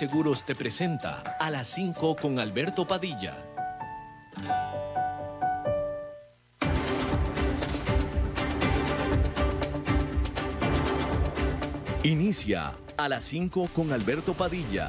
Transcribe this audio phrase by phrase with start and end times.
[0.00, 3.36] Seguros te presenta a las 5 con Alberto Padilla.
[12.02, 14.88] Inicia a las 5 con Alberto Padilla.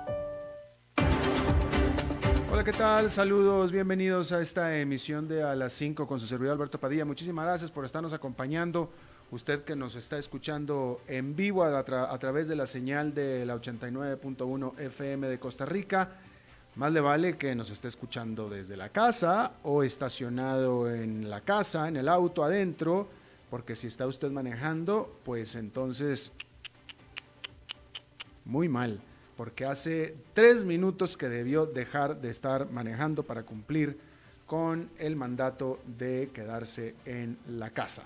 [2.63, 3.09] ¿Qué tal?
[3.09, 7.05] Saludos, bienvenidos a esta emisión de A las 5 con su servidor Alberto Padilla.
[7.05, 8.91] Muchísimas gracias por estarnos acompañando.
[9.31, 14.79] Usted que nos está escuchando en vivo a través de la señal de la 89.1
[14.79, 16.11] FM de Costa Rica.
[16.75, 21.87] Más le vale que nos esté escuchando desde la casa o estacionado en la casa,
[21.87, 23.09] en el auto adentro,
[23.49, 26.31] porque si está usted manejando, pues entonces
[28.45, 29.01] muy mal
[29.41, 33.97] porque hace tres minutos que debió dejar de estar manejando para cumplir
[34.45, 38.03] con el mandato de quedarse en la casa.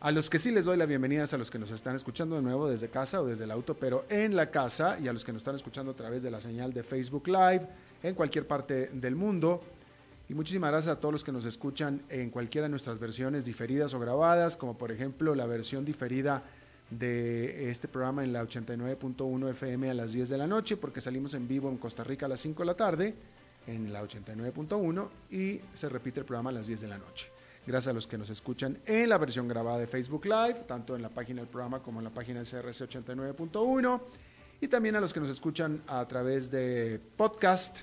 [0.00, 2.40] A los que sí les doy la bienvenida a los que nos están escuchando de
[2.40, 5.34] nuevo desde casa o desde el auto, pero en la casa y a los que
[5.34, 7.66] nos están escuchando a través de la señal de Facebook Live
[8.02, 9.62] en cualquier parte del mundo.
[10.30, 13.92] Y muchísimas gracias a todos los que nos escuchan en cualquiera de nuestras versiones diferidas
[13.92, 16.42] o grabadas, como por ejemplo la versión diferida
[16.90, 21.34] de este programa en la 89.1 FM a las 10 de la noche, porque salimos
[21.34, 23.14] en vivo en Costa Rica a las 5 de la tarde,
[23.66, 27.30] en la 89.1, y se repite el programa a las 10 de la noche.
[27.66, 31.02] Gracias a los que nos escuchan en la versión grabada de Facebook Live, tanto en
[31.02, 34.00] la página del programa como en la página del CRC 89.1,
[34.62, 37.78] y también a los que nos escuchan a través de podcast,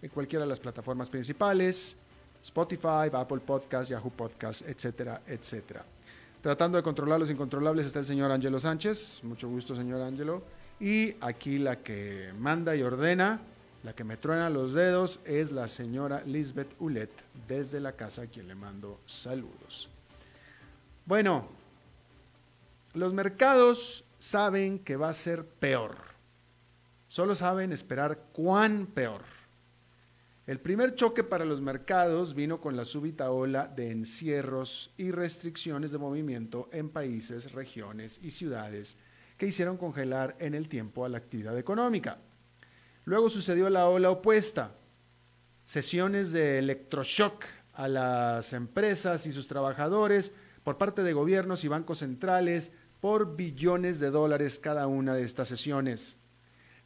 [0.00, 1.96] en cualquiera de las plataformas principales,
[2.42, 5.84] Spotify, Apple Podcast, Yahoo Podcast, etcétera, etcétera.
[6.42, 9.20] Tratando de controlar los incontrolables está el señor Angelo Sánchez.
[9.22, 10.42] Mucho gusto, señor Angelo.
[10.80, 13.40] Y aquí la que manda y ordena,
[13.84, 17.12] la que me truena los dedos, es la señora Lisbeth Ulet,
[17.46, 19.88] desde la casa, a quien le mando saludos.
[21.06, 21.46] Bueno,
[22.94, 25.96] los mercados saben que va a ser peor.
[27.06, 29.22] Solo saben esperar cuán peor.
[30.44, 35.92] El primer choque para los mercados vino con la súbita ola de encierros y restricciones
[35.92, 38.98] de movimiento en países, regiones y ciudades
[39.38, 42.18] que hicieron congelar en el tiempo a la actividad económica.
[43.04, 44.74] Luego sucedió la ola opuesta,
[45.62, 50.32] sesiones de electroshock a las empresas y sus trabajadores
[50.64, 55.46] por parte de gobiernos y bancos centrales por billones de dólares cada una de estas
[55.46, 56.16] sesiones.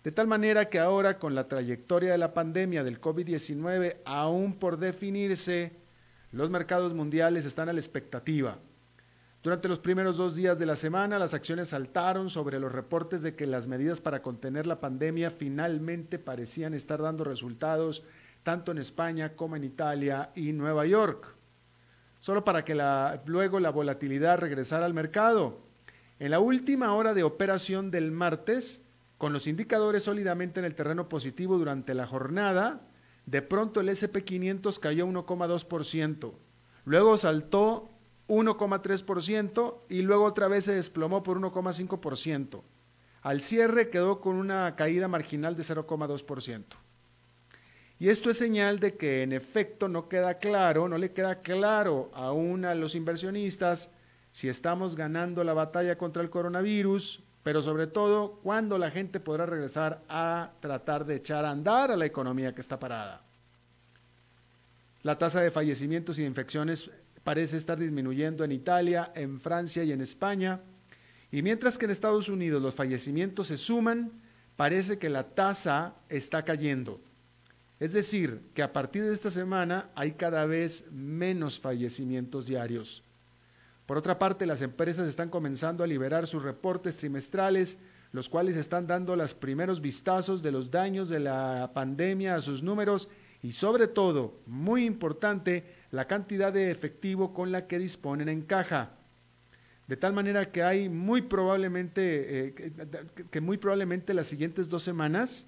[0.06, 4.78] De tal manera que ahora con la trayectoria de la pandemia del COVID-19 aún por
[4.78, 5.72] definirse,
[6.30, 8.56] los mercados mundiales están a la expectativa.
[9.42, 13.34] Durante los primeros dos días de la semana, las acciones saltaron sobre los reportes de
[13.34, 18.04] que las medidas para contener la pandemia finalmente parecían estar dando resultados
[18.44, 21.34] tanto en España como en Italia y Nueva York.
[22.20, 22.80] Solo para que
[23.24, 25.58] luego la volatilidad regresara al mercado.
[26.20, 28.85] En la última hora de operación del martes,
[29.18, 32.82] con los indicadores sólidamente en el terreno positivo durante la jornada,
[33.24, 36.34] de pronto el SP500 cayó 1,2%,
[36.84, 37.90] luego saltó
[38.28, 42.62] 1,3% y luego otra vez se desplomó por 1,5%.
[43.22, 46.64] Al cierre quedó con una caída marginal de 0,2%.
[47.98, 52.10] Y esto es señal de que en efecto no queda claro, no le queda claro
[52.14, 53.90] aún a los inversionistas
[54.32, 59.46] si estamos ganando la batalla contra el coronavirus pero sobre todo cuándo la gente podrá
[59.46, 63.22] regresar a tratar de echar a andar a la economía que está parada.
[65.04, 66.90] La tasa de fallecimientos y de infecciones
[67.22, 70.60] parece estar disminuyendo en Italia, en Francia y en España,
[71.30, 74.10] y mientras que en Estados Unidos los fallecimientos se suman,
[74.56, 77.00] parece que la tasa está cayendo.
[77.78, 83.04] Es decir, que a partir de esta semana hay cada vez menos fallecimientos diarios.
[83.86, 87.78] Por otra parte, las empresas están comenzando a liberar sus reportes trimestrales,
[88.12, 92.62] los cuales están dando los primeros vistazos de los daños de la pandemia a sus
[92.62, 93.08] números
[93.42, 98.90] y sobre todo, muy importante, la cantidad de efectivo con la que disponen en caja.
[99.86, 102.72] De tal manera que hay muy probablemente, eh,
[103.30, 105.46] que, muy probablemente las siguientes dos semanas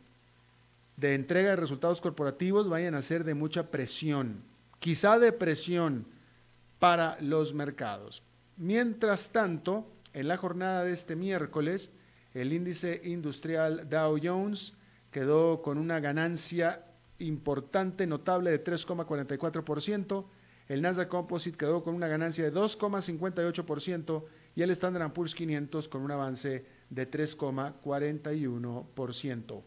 [0.96, 4.42] de entrega de resultados corporativos vayan a ser de mucha presión,
[4.78, 6.06] quizá de presión
[6.78, 8.22] para los mercados.
[8.58, 11.92] Mientras tanto, en la jornada de este miércoles,
[12.34, 14.74] el índice industrial Dow Jones
[15.12, 16.84] quedó con una ganancia
[17.20, 20.24] importante, notable de 3,44%,
[20.66, 24.24] el Nasdaq Composite quedó con una ganancia de 2,58%
[24.56, 29.62] y el Standard Poor's 500 con un avance de 3,41%.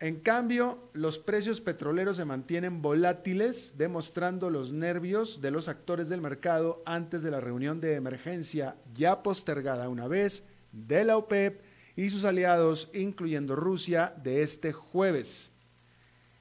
[0.00, 6.20] En cambio, los precios petroleros se mantienen volátiles, demostrando los nervios de los actores del
[6.20, 11.62] mercado antes de la reunión de emergencia ya postergada una vez de la OPEP
[11.96, 15.50] y sus aliados, incluyendo Rusia, de este jueves.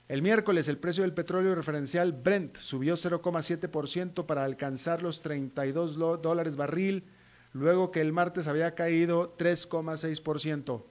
[0.07, 6.55] El miércoles el precio del petróleo referencial Brent subió 0,7% para alcanzar los 32 dólares
[6.55, 7.05] barril,
[7.53, 10.83] luego que el martes había caído 3,6%.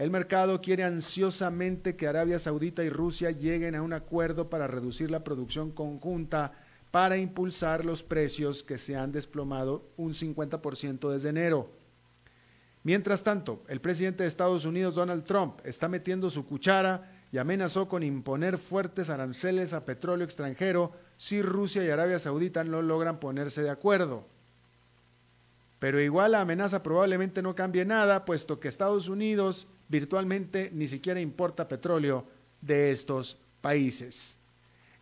[0.00, 5.10] El mercado quiere ansiosamente que Arabia Saudita y Rusia lleguen a un acuerdo para reducir
[5.10, 6.52] la producción conjunta
[6.90, 11.68] para impulsar los precios que se han desplomado un 50% desde enero.
[12.82, 17.86] Mientras tanto, el presidente de Estados Unidos, Donald Trump, está metiendo su cuchara y amenazó
[17.86, 23.62] con imponer fuertes aranceles a petróleo extranjero si Rusia y Arabia Saudita no logran ponerse
[23.62, 24.24] de acuerdo.
[25.78, 31.20] Pero igual la amenaza probablemente no cambie nada, puesto que Estados Unidos virtualmente ni siquiera
[31.20, 32.24] importa petróleo
[32.62, 34.38] de estos países.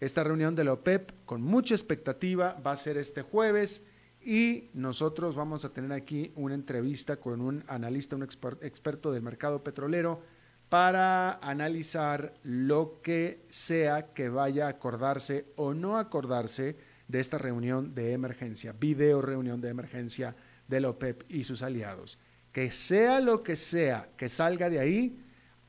[0.00, 3.84] Esta reunión de la OPEP, con mucha expectativa, va a ser este jueves
[4.20, 9.62] y nosotros vamos a tener aquí una entrevista con un analista, un experto del mercado
[9.62, 10.22] petrolero,
[10.68, 16.76] para analizar lo que sea que vaya a acordarse o no acordarse
[17.08, 20.36] de esta reunión de emergencia, video reunión de emergencia
[20.66, 22.18] de la OPEP y sus aliados.
[22.58, 25.16] Que sea lo que sea que salga de ahí,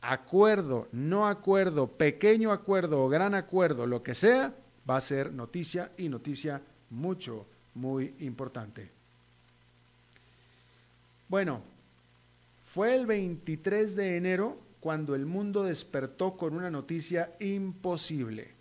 [0.02, 4.56] acuerdo, no acuerdo, pequeño acuerdo o gran acuerdo, lo que sea,
[4.90, 7.46] va a ser noticia y noticia mucho,
[7.76, 8.90] muy importante.
[11.28, 11.62] Bueno,
[12.74, 18.59] fue el 23 de enero cuando el mundo despertó con una noticia imposible.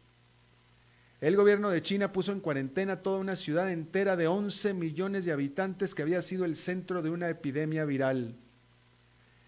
[1.21, 5.33] El gobierno de China puso en cuarentena toda una ciudad entera de 11 millones de
[5.33, 8.37] habitantes que había sido el centro de una epidemia viral.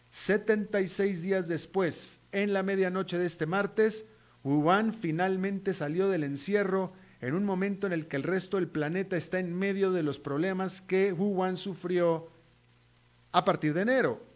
[0.09, 4.07] 76 días después, en la medianoche de este martes,
[4.43, 9.17] Wuhan finalmente salió del encierro en un momento en el que el resto del planeta
[9.17, 12.31] está en medio de los problemas que Wuhan sufrió
[13.31, 14.31] a partir de enero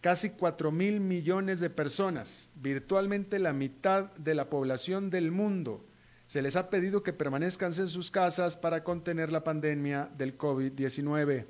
[0.00, 5.84] casi 4 mil millones de personas, virtualmente la mitad de la población del mundo,
[6.30, 11.46] se les ha pedido que permanezcan en sus casas para contener la pandemia del COVID-19.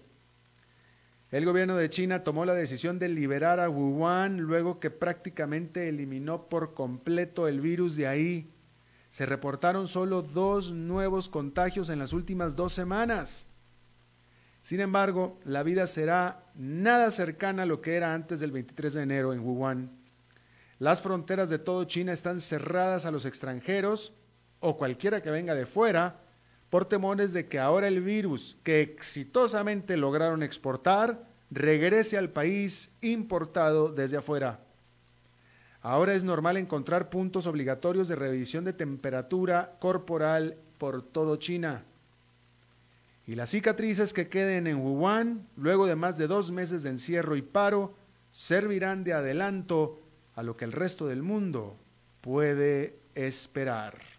[1.31, 6.49] El gobierno de China tomó la decisión de liberar a Wuhan luego que prácticamente eliminó
[6.49, 8.51] por completo el virus de ahí.
[9.11, 13.49] Se reportaron solo dos nuevos contagios en las últimas dos semanas.
[14.63, 19.03] Sin embargo, la vida será nada cercana a lo que era antes del 23 de
[19.03, 19.91] enero en Wuhan.
[20.79, 24.15] Las fronteras de todo China están cerradas a los extranjeros
[24.61, 26.17] o cualquiera que venga de fuera
[26.69, 33.91] por temores de que ahora el virus que exitosamente lograron exportar regrese al país importado
[33.91, 34.61] desde afuera.
[35.83, 41.85] Ahora es normal encontrar puntos obligatorios de revisión de temperatura corporal por todo China
[43.31, 47.37] y las cicatrices que queden en Wuhan, luego de más de dos meses de encierro
[47.37, 47.95] y paro,
[48.33, 50.01] servirán de adelanto
[50.35, 51.77] a lo que el resto del mundo
[52.23, 54.10] puede esperar.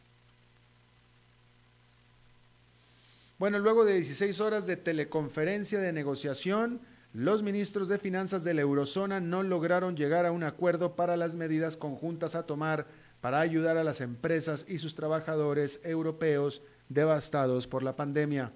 [3.41, 6.79] Bueno, luego de 16 horas de teleconferencia de negociación,
[7.11, 11.33] los ministros de finanzas de la eurozona no lograron llegar a un acuerdo para las
[11.33, 12.85] medidas conjuntas a tomar
[13.19, 18.53] para ayudar a las empresas y sus trabajadores europeos devastados por la pandemia.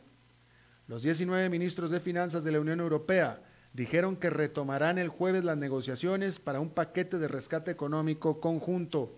[0.88, 3.42] Los 19 ministros de Finanzas de la Unión Europea
[3.74, 9.16] dijeron que retomarán el jueves las negociaciones para un paquete de rescate económico conjunto.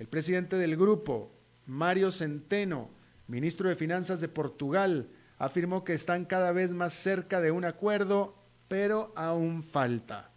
[0.00, 1.30] El presidente del grupo,
[1.64, 7.50] Mario Centeno, ministro de Finanzas de Portugal, afirmó que están cada vez más cerca de
[7.50, 8.36] un acuerdo,
[8.68, 10.30] pero aún falta.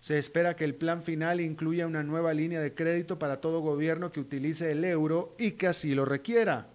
[0.00, 4.10] Se espera que el plan final incluya una nueva línea de crédito para todo gobierno
[4.10, 6.68] que utilice el euro y que así lo requiera.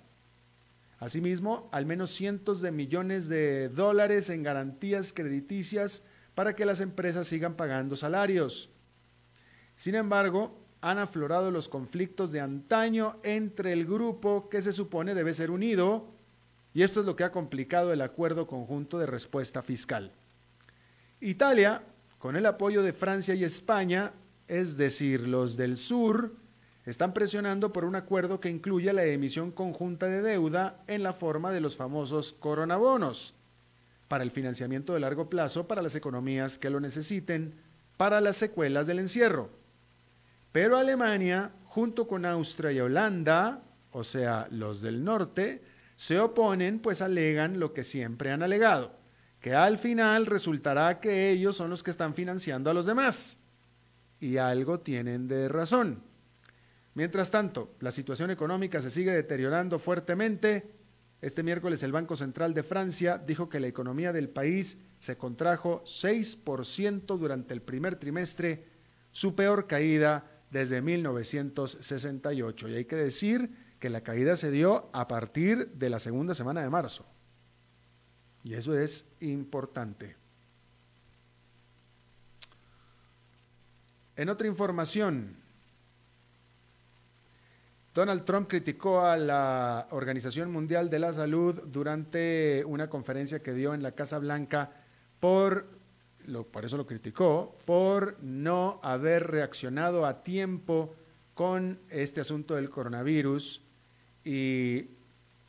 [1.00, 6.04] Asimismo, al menos cientos de millones de dólares en garantías crediticias
[6.36, 8.70] para que las empresas sigan pagando salarios.
[9.76, 15.34] Sin embargo, han aflorado los conflictos de antaño entre el grupo que se supone debe
[15.34, 16.08] ser unido,
[16.74, 20.12] y esto es lo que ha complicado el acuerdo conjunto de respuesta fiscal.
[21.20, 21.84] Italia,
[22.20, 24.14] con el apoyo de Francia y España,
[24.48, 26.36] es decir, los del sur,
[26.86, 31.52] están presionando por un acuerdo que incluya la emisión conjunta de deuda en la forma
[31.52, 33.34] de los famosos coronabonos
[34.08, 37.56] para el financiamiento de largo plazo para las economías que lo necesiten
[37.98, 39.50] para las secuelas del encierro.
[40.52, 43.62] Pero Alemania, junto con Austria y Holanda,
[43.92, 45.64] o sea, los del norte,
[45.96, 48.96] se oponen pues alegan lo que siempre han alegado,
[49.42, 53.40] que al final resultará que ellos son los que están financiando a los demás.
[54.20, 56.02] Y algo tienen de razón.
[56.94, 60.72] Mientras tanto, la situación económica se sigue deteriorando fuertemente.
[61.22, 65.84] Este miércoles el Banco Central de Francia dijo que la economía del país se contrajo
[65.86, 68.66] 6% durante el primer trimestre,
[69.12, 72.70] su peor caída desde 1968.
[72.70, 76.62] Y hay que decir que la caída se dio a partir de la segunda semana
[76.62, 77.06] de marzo.
[78.44, 80.16] Y eso es importante.
[84.16, 85.38] En otra información,
[87.94, 93.74] Donald Trump criticó a la Organización Mundial de la Salud durante una conferencia que dio
[93.74, 94.72] en la Casa Blanca
[95.20, 95.68] por,
[96.28, 100.96] lo, por eso lo criticó, por no haber reaccionado a tiempo
[101.34, 103.62] con este asunto del coronavirus.
[104.24, 104.86] Y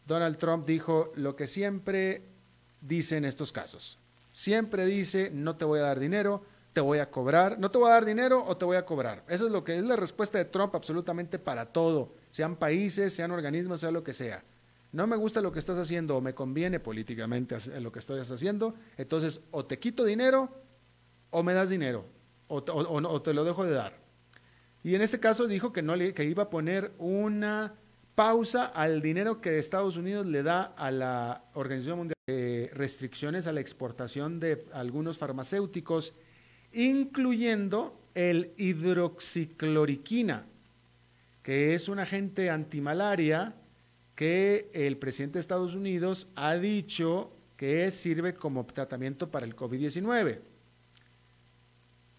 [0.06, 2.22] Donald Trump dijo lo que siempre
[2.80, 3.98] dice en estos casos.
[4.32, 7.88] Siempre dice, no te voy a dar dinero, te voy a cobrar, no te voy
[7.88, 9.24] a dar dinero o te voy a cobrar.
[9.28, 13.30] Eso es lo que es la respuesta de Trump absolutamente para todo sean países, sean
[13.30, 14.44] organismos, sea lo que sea.
[14.92, 18.74] No me gusta lo que estás haciendo o me conviene políticamente lo que estás haciendo,
[18.96, 20.50] entonces o te quito dinero
[21.30, 22.04] o me das dinero
[22.48, 23.92] o, te lo dejo de dar.
[24.82, 27.74] Y en este caso dijo que, no le, que iba a poner una
[28.14, 33.52] pausa al dinero que Estados Unidos le da a la Organización Mundial de restricciones a
[33.52, 36.14] la exportación de algunos farmacéuticos,
[36.72, 40.46] incluyendo el hidroxicloriquina,
[41.42, 43.54] que es un agente antimalaria
[44.14, 50.40] que el presidente de Estados Unidos ha dicho que sirve como tratamiento para el COVID-19.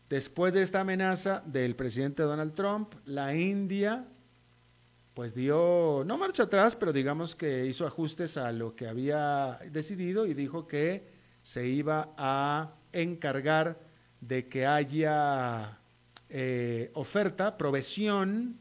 [0.09, 4.07] Después de esta amenaza del presidente Donald Trump, la India
[5.13, 10.25] pues dio, no marcha atrás, pero digamos que hizo ajustes a lo que había decidido
[10.25, 11.11] y dijo que
[11.41, 13.79] se iba a encargar
[14.21, 15.77] de que haya
[16.29, 18.57] eh, oferta, provisión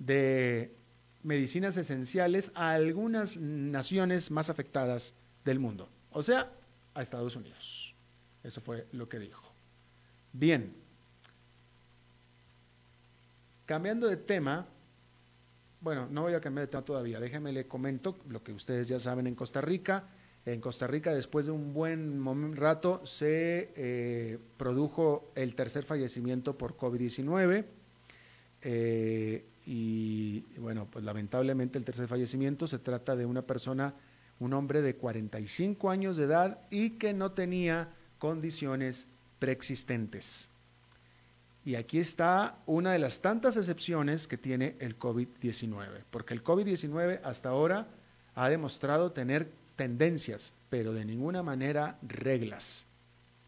[0.00, 0.74] de
[1.22, 5.14] medicinas esenciales a algunas naciones más afectadas
[5.44, 6.50] del mundo, o sea,
[6.92, 7.94] a Estados Unidos.
[8.42, 9.54] Eso fue lo que dijo.
[10.32, 10.74] Bien,
[13.70, 14.66] cambiando de tema,
[15.80, 18.98] bueno, no voy a cambiar de tema todavía, déjenme le comento lo que ustedes ya
[18.98, 20.08] saben en Costa Rica.
[20.44, 26.76] En Costa Rica, después de un buen rato, se eh, produjo el tercer fallecimiento por
[26.76, 27.64] COVID-19.
[28.62, 33.94] Eh, y bueno, pues lamentablemente el tercer fallecimiento se trata de una persona,
[34.40, 39.06] un hombre de 45 años de edad y que no tenía condiciones
[39.38, 40.49] preexistentes.
[41.64, 47.20] Y aquí está una de las tantas excepciones que tiene el COVID-19, porque el COVID-19
[47.22, 47.88] hasta ahora
[48.34, 52.86] ha demostrado tener tendencias, pero de ninguna manera reglas,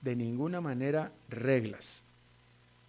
[0.02, 2.04] de ninguna manera reglas.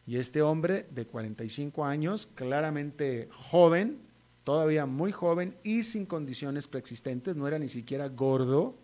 [0.06, 4.00] Y este hombre de 45 años, claramente joven,
[4.44, 8.76] todavía muy joven y sin condiciones preexistentes, no era ni siquiera gordo,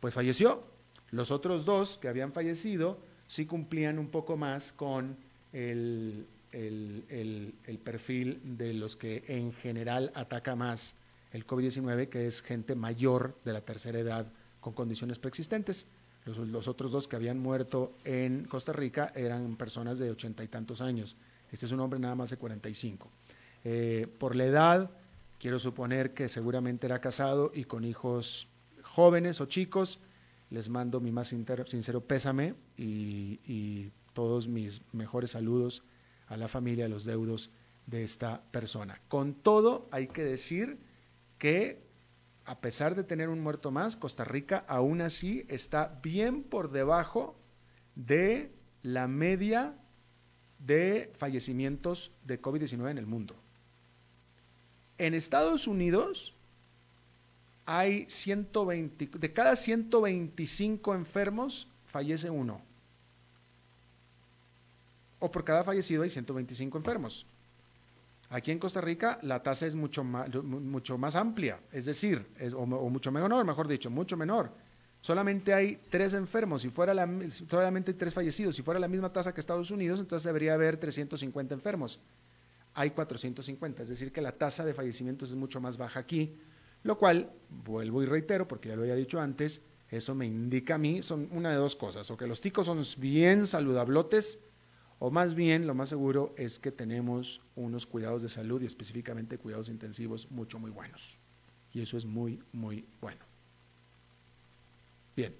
[0.00, 0.64] pues falleció.
[1.12, 2.98] Los otros dos que habían fallecido
[3.30, 5.16] sí cumplían un poco más con
[5.52, 10.96] el, el perfil de los que en general ataca más
[11.32, 14.26] el COVID-19, que es gente mayor de la tercera edad
[14.60, 15.86] con condiciones preexistentes.
[16.24, 20.80] Los, otros dos que habían muerto en Costa Rica eran personas de ochenta y tantos
[20.80, 21.14] años.
[21.52, 23.08] Este es un hombre nada más de 45.
[23.62, 24.90] Eh, por la edad,
[25.38, 28.48] quiero suponer que seguramente era casado y con hijos
[28.82, 30.00] jóvenes o chicos.
[30.50, 35.84] Les mando mi más sincero pésame y, todos mis mejores saludos
[36.26, 37.50] a la familia, a los deudos
[37.86, 39.00] de esta persona.
[39.06, 40.78] Con todo, hay que decir
[41.38, 41.80] que
[42.44, 47.38] a pesar de tener un muerto más, Costa Rica aún así está bien por debajo
[47.94, 48.50] de
[48.82, 49.76] la media
[50.58, 53.36] de fallecimientos de COVID-19 en el mundo.
[54.98, 56.34] En Estados Unidos
[57.72, 62.60] hay 120, de cada 125 enfermos fallece uno.
[65.20, 67.26] o por cada fallecido hay 125 enfermos.
[68.28, 72.66] Aquí en Costa Rica la tasa es mucho más, mucho más amplia, es decir, o,
[72.66, 74.50] mucho menor, mejor dicho, mucho menor.
[75.00, 78.56] Solamente hay tres enfermos, si fuera la, solamente tres fallecidos.
[78.56, 82.00] Si fuera la misma tasa que Estados Unidos, entonces debería haber 350 enfermos.
[82.74, 86.36] Hay 450, es decir, que la tasa de fallecimientos es mucho más baja aquí,
[86.82, 90.78] lo cual, vuelvo y reitero, porque ya lo había dicho antes, eso me indica a
[90.78, 94.38] mí, son una de dos cosas, o que los ticos son bien saludablotes,
[94.98, 99.38] o más bien lo más seguro es que tenemos unos cuidados de salud y específicamente
[99.38, 101.18] cuidados intensivos mucho, muy buenos.
[101.72, 103.24] Y eso es muy, muy bueno.
[105.16, 105.34] Bien,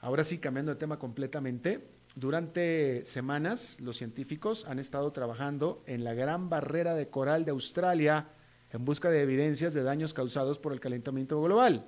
[0.00, 6.14] ahora sí, cambiando de tema completamente, durante semanas los científicos han estado trabajando en la
[6.14, 8.28] gran barrera de coral de Australia
[8.74, 11.86] en busca de evidencias de daños causados por el calentamiento global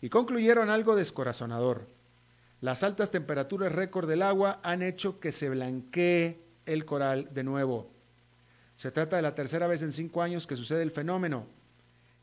[0.00, 1.86] y concluyeron algo descorazonador.
[2.60, 7.92] Las altas temperaturas récord del agua han hecho que se blanquee el coral de nuevo.
[8.76, 11.46] Se trata de la tercera vez en cinco años que sucede el fenómeno.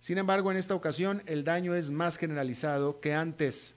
[0.01, 3.75] Sin embargo, en esta ocasión el daño es más generalizado que antes.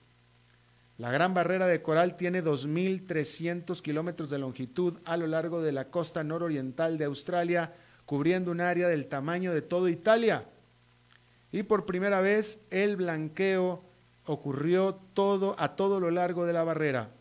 [0.97, 5.85] La Gran Barrera de Coral tiene 2.300 kilómetros de longitud a lo largo de la
[5.85, 7.73] costa nororiental de Australia,
[8.11, 10.43] cubriendo un área del tamaño de toda Italia.
[11.49, 13.85] Y por primera vez el blanqueo
[14.25, 17.11] ocurrió todo a todo lo largo de la barrera.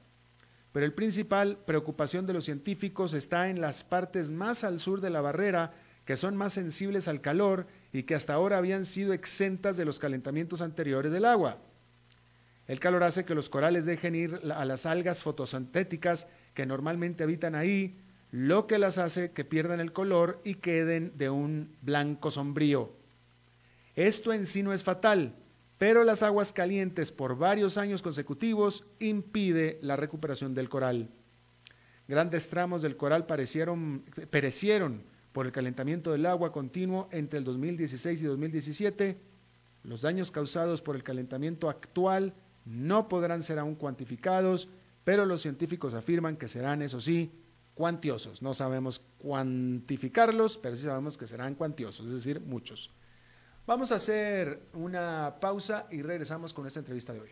[0.72, 5.10] Pero el principal preocupación de los científicos está en las partes más al sur de
[5.10, 9.76] la barrera, que son más sensibles al calor y que hasta ahora habían sido exentas
[9.76, 11.58] de los calentamientos anteriores del agua.
[12.66, 17.54] El calor hace que los corales dejen ir a las algas fotosintéticas que normalmente habitan
[17.54, 17.96] ahí,
[18.30, 22.92] lo que las hace que pierdan el color y queden de un blanco sombrío.
[23.96, 25.34] Esto en sí no es fatal,
[25.78, 31.08] pero las aguas calientes por varios años consecutivos impide la recuperación del coral.
[32.06, 35.02] Grandes tramos del coral perecieron
[35.32, 39.16] por el calentamiento del agua continuo entre el 2016 y 2017.
[39.84, 44.68] Los daños causados por el calentamiento actual no podrán ser aún cuantificados,
[45.04, 47.30] pero los científicos afirman que serán, eso sí,
[47.80, 48.42] cuantiosos.
[48.42, 52.92] No sabemos cuantificarlos, pero sí sabemos que serán cuantiosos, es decir, muchos.
[53.66, 57.30] Vamos a hacer una pausa y regresamos con esta entrevista de hoy.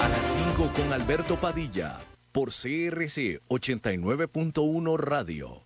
[0.00, 0.26] A las
[0.56, 2.00] 5 con Alberto Padilla
[2.36, 5.65] por CRC 89.1 Radio.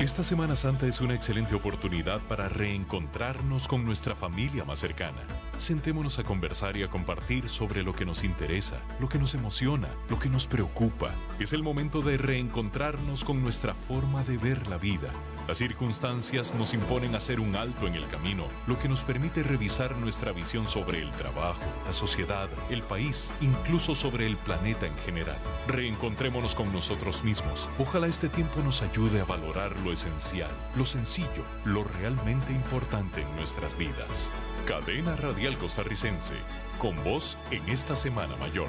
[0.00, 5.20] Esta Semana Santa es una excelente oportunidad para reencontrarnos con nuestra familia más cercana.
[5.58, 9.88] Sentémonos a conversar y a compartir sobre lo que nos interesa, lo que nos emociona,
[10.08, 11.10] lo que nos preocupa.
[11.38, 15.12] Es el momento de reencontrarnos con nuestra forma de ver la vida
[15.50, 19.96] las circunstancias nos imponen hacer un alto en el camino, lo que nos permite revisar
[19.96, 25.38] nuestra visión sobre el trabajo, la sociedad, el país, incluso sobre el planeta en general.
[25.66, 27.68] Reencontrémonos con nosotros mismos.
[27.80, 33.34] Ojalá este tiempo nos ayude a valorar lo esencial, lo sencillo, lo realmente importante en
[33.34, 34.30] nuestras vidas.
[34.68, 36.36] Cadena Radial Costarricense,
[36.78, 38.68] con vos en esta Semana Mayor.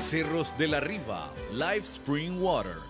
[0.00, 2.89] Cerros de la Riva, Live Spring Water.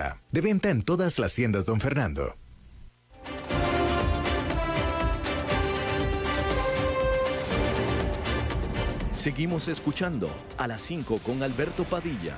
[0.31, 2.35] De venta en todas las tiendas, don Fernando.
[9.11, 12.37] Seguimos escuchando a las 5 con Alberto Padilla.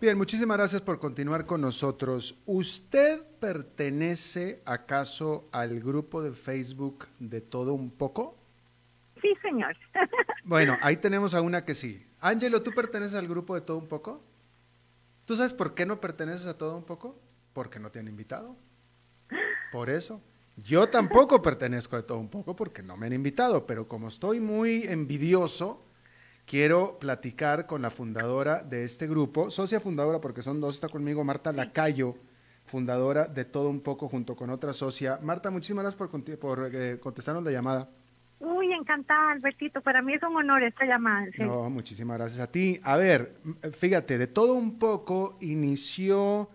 [0.00, 2.40] Bien, muchísimas gracias por continuar con nosotros.
[2.46, 8.38] ¿Usted pertenece acaso al grupo de Facebook de todo un poco?
[9.20, 9.76] Sí, señor.
[10.44, 12.06] bueno, ahí tenemos a una que sí.
[12.20, 14.22] Ángelo, ¿tú perteneces al grupo de todo un poco?
[15.24, 17.18] ¿Tú sabes por qué no perteneces a todo un poco?
[17.52, 18.56] Porque no te han invitado.
[19.72, 20.20] Por eso.
[20.56, 24.40] Yo tampoco pertenezco a todo un poco porque no me han invitado, pero como estoy
[24.40, 25.82] muy envidioso,
[26.44, 31.24] quiero platicar con la fundadora de este grupo, socia fundadora porque son dos, está conmigo
[31.24, 32.16] Marta Lacayo,
[32.66, 35.18] fundadora de Todo un poco junto con otra socia.
[35.22, 37.88] Marta, muchísimas gracias por, por eh, contestarnos la llamada.
[38.40, 39.82] Uy, encantada, Albertito.
[39.82, 41.26] Para mí es un honor esta llamada.
[41.38, 42.80] No, muchísimas gracias a ti.
[42.82, 43.36] A ver,
[43.76, 46.48] fíjate, de todo un poco inició,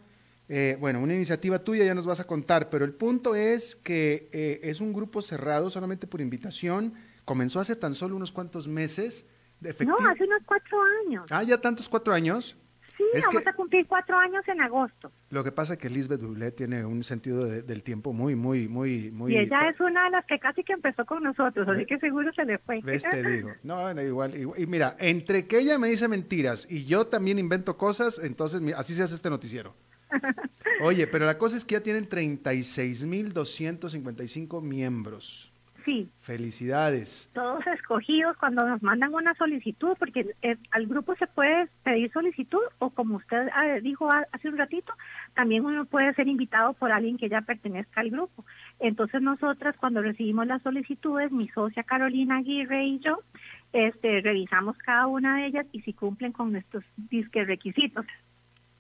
[0.50, 4.30] eh, bueno, una iniciativa tuya, ya nos vas a contar, pero el punto es que
[4.34, 6.95] eh, es un grupo cerrado solamente por invitación.
[7.24, 9.30] Comenzó hace tan solo unos cuantos meses.
[9.60, 11.32] De no, hace unos cuatro años.
[11.32, 12.58] Ah, ya tantos cuatro años.
[12.97, 15.12] Sí, vamos a cumplir cuatro años en agosto.
[15.29, 19.12] Lo que pasa es que Lisbeth Dublet tiene un sentido del tiempo muy, muy, muy,
[19.12, 19.34] muy...
[19.34, 22.31] Y ella es una de las que casi que empezó con nosotros, así que seguro
[22.34, 22.81] se le fue.
[22.81, 23.51] Ves, te digo.
[23.63, 27.75] No, igual, igual, Y mira, entre que ella me dice mentiras y yo también invento
[27.77, 29.75] cosas, entonces así se hace este noticiero.
[30.81, 35.51] Oye, pero la cosa es que ya tienen 36.255 miembros.
[35.86, 36.10] Sí.
[36.21, 37.30] Felicidades.
[37.34, 42.63] Todos escogidos cuando nos mandan una solicitud, porque eh, al grupo se puede pedir solicitud
[42.80, 44.91] o como usted ah, dijo hace un ratito,
[45.36, 48.45] también uno puede ser invitado por alguien que ya pertenezca al grupo.
[48.80, 53.19] Entonces nosotras cuando recibimos las solicitudes, mi socia Carolina Aguirre y yo,
[53.71, 58.08] este, revisamos cada una de ellas y si cumplen con nuestros disques requisitos.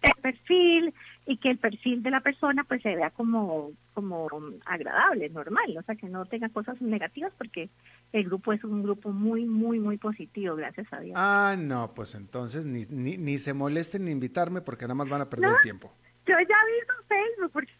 [0.01, 0.93] El perfil,
[1.25, 4.27] y que el perfil de la persona pues se vea como como
[4.65, 7.69] agradable, normal, o sea, que no tenga cosas negativas porque
[8.11, 11.15] el grupo es un grupo muy, muy, muy positivo, gracias a Dios.
[11.17, 15.21] Ah, no, pues entonces ni, ni, ni se molesten ni invitarme porque nada más van
[15.21, 15.93] a perder el tiempo.
[16.25, 17.71] Yo ya vi su Facebook porque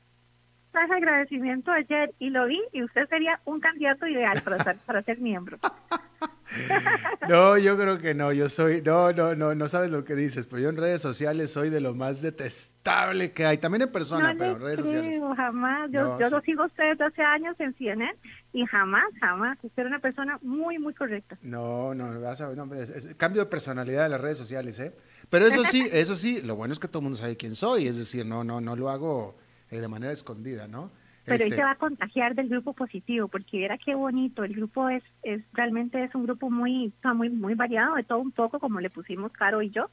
[0.84, 5.01] ese agradecimiento ayer y lo vi y usted sería un candidato ideal para ser, para
[5.01, 5.58] ser miembro.
[7.29, 10.45] No, yo creo que no, yo soy, no, no, no, no sabes lo que dices,
[10.45, 14.36] pero yo en redes sociales soy de lo más detestable que hay, también en persona,
[14.38, 15.21] pero en redes sociales.
[15.36, 18.13] jamás, yo, yo lo sigo a ustedes hace años en CNN
[18.53, 21.38] y jamás, jamás, usted era una persona muy, muy correcta.
[21.41, 22.69] No, no, vas a, no
[23.17, 24.93] cambio de personalidad de las redes sociales, ¿eh?
[25.29, 27.88] Pero eso sí, eso sí, lo bueno es que todo el mundo sabe quién soy,
[27.88, 29.36] es decir, no, no, no lo hago
[29.71, 30.91] eh, de manera escondida, ¿no?
[31.25, 31.55] Pero este...
[31.55, 35.41] se va a contagiar del grupo positivo, porque era qué bonito, el grupo es, es
[35.53, 39.31] realmente es un grupo muy, muy, muy variado, de todo un poco, como le pusimos
[39.31, 39.89] Caro y yo,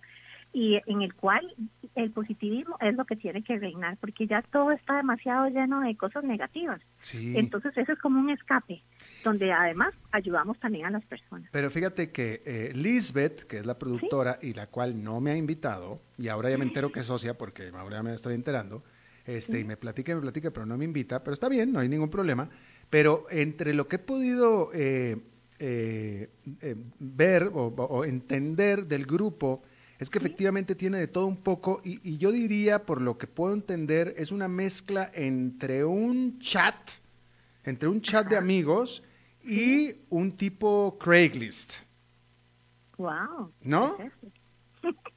[0.53, 1.55] y en el cual
[1.95, 5.97] el positivismo es lo que tiene que reinar, porque ya todo está demasiado lleno de
[5.97, 6.81] cosas negativas.
[7.13, 8.83] Entonces eso es como un escape,
[9.25, 11.49] donde además ayudamos también a las personas.
[11.53, 15.37] Pero fíjate que eh, Lisbeth, que es la productora y la cual no me ha
[15.37, 18.83] invitado, y ahora ya me entero que es socia porque ahora ya me estoy enterando,
[19.25, 21.79] este, y me platica y me platica, pero no me invita, pero está bien, no
[21.79, 22.49] hay ningún problema.
[22.91, 25.17] Pero entre lo que he podido eh,
[25.59, 26.29] eh,
[26.61, 29.63] eh, ver o, entender del grupo,
[29.99, 33.55] es que efectivamente tiene de todo un poco, y, yo diría, por lo que puedo
[33.55, 36.77] entender, es una mezcla entre un chat,
[37.65, 39.05] entre un chat de amigos
[39.45, 41.75] y un tipo Craigslist.
[42.99, 43.53] Wow.
[43.63, 43.97] ¿No?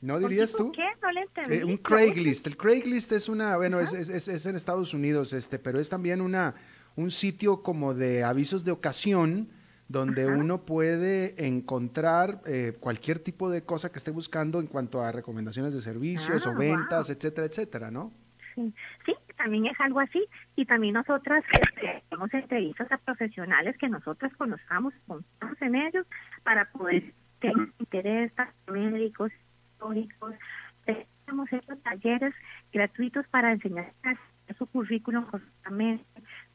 [0.00, 0.70] ¿No dirías tú?
[0.72, 0.86] ¿Qué?
[1.02, 1.56] No le entendí.
[1.56, 2.46] Eh, un Craigslist.
[2.46, 6.20] El Craigslist es una, bueno, es, es, es, en Estados Unidos, este, pero es también
[6.20, 6.54] una,
[6.96, 9.48] un sitio como de avisos de ocasión
[9.88, 15.10] donde uno puede encontrar eh, cualquier tipo de cosa que esté buscando en cuanto a
[15.10, 18.12] recomendaciones de servicios o Ah, ventas, etcétera, etcétera, ¿no?
[18.54, 18.74] Sí,
[19.06, 20.26] sí, también es algo así.
[20.56, 26.06] Y también nosotras este, hacemos entrevistas a profesionales que nosotras conozcamos, confiamos en ellos,
[26.42, 28.32] para poder tener interés,
[28.66, 29.32] médicos,
[29.78, 30.34] psicólogos.
[31.26, 31.50] Hemos
[31.82, 32.34] talleres
[32.72, 33.92] gratuitos para enseñar
[34.56, 36.04] su currículum correctamente,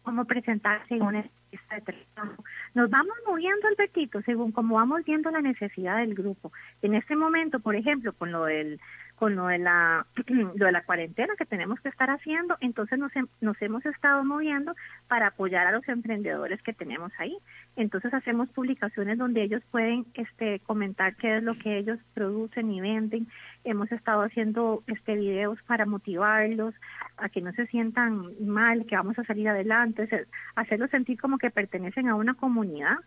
[0.01, 2.43] cómo presentarse en una entrevista de trabajo.
[2.73, 6.51] Nos vamos moviendo, Albertito, según como vamos viendo la necesidad del grupo.
[6.81, 8.79] En este momento, por ejemplo, con lo del
[9.15, 13.11] con lo de la lo de la cuarentena que tenemos que estar haciendo, entonces nos,
[13.41, 14.75] nos hemos estado moviendo
[15.07, 17.37] para apoyar a los emprendedores que tenemos ahí.
[17.75, 22.81] Entonces hacemos publicaciones donde ellos pueden este comentar qué es lo que ellos producen y
[22.81, 23.27] venden.
[23.63, 26.73] Hemos estado haciendo este videos para motivarlos
[27.17, 30.07] a que no se sientan mal, que vamos a salir adelante,
[30.55, 32.97] hacerlos sentir como que pertenecen a una comunidad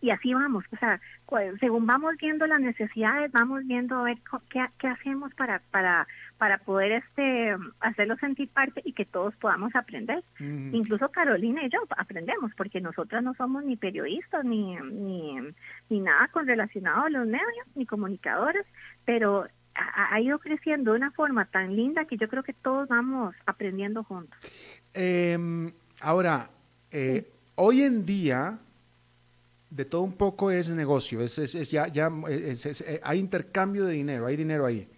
[0.00, 1.00] y así vamos, o sea,
[1.60, 6.06] según vamos viendo las necesidades, vamos viendo a ver qué, qué hacemos para para
[6.38, 10.24] para poder este hacerlos sentir parte y que todos podamos aprender.
[10.38, 15.36] Incluso Carolina y yo aprendemos, porque nosotras no somos ni periodistas ni ni,
[15.90, 18.66] ni nada con relacionado a los medios, ni comunicadores,
[19.04, 22.88] pero ha, ha ido creciendo de una forma tan linda que yo creo que todos
[22.88, 24.38] vamos aprendiendo juntos.
[24.94, 26.48] Em, ahora,
[26.90, 28.58] eh, hoy en día,
[29.70, 33.84] de todo un poco es negocio, es, es- es ya, ya es- eh, hay intercambio
[33.86, 34.88] de dinero, hay dinero ahí.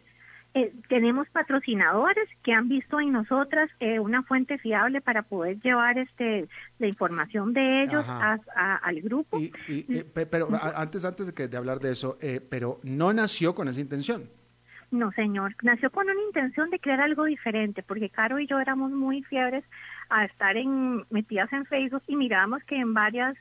[0.55, 5.97] Eh, tenemos patrocinadores que han visto en nosotras eh, una fuente fiable para poder llevar
[5.99, 6.47] este
[6.79, 9.39] la información de ellos a- a- al grupo.
[9.39, 12.81] Y, y, eh, pe- pero antes, antes de, que, de hablar de eso, eh, pero
[12.83, 14.29] no nació con esa intención.
[14.91, 15.55] No, señor.
[15.63, 19.65] Nació con una intención de crear algo diferente, porque Caro y yo éramos muy fiebres
[20.13, 23.35] a estar en, metidas en Facebook y mirábamos que en varias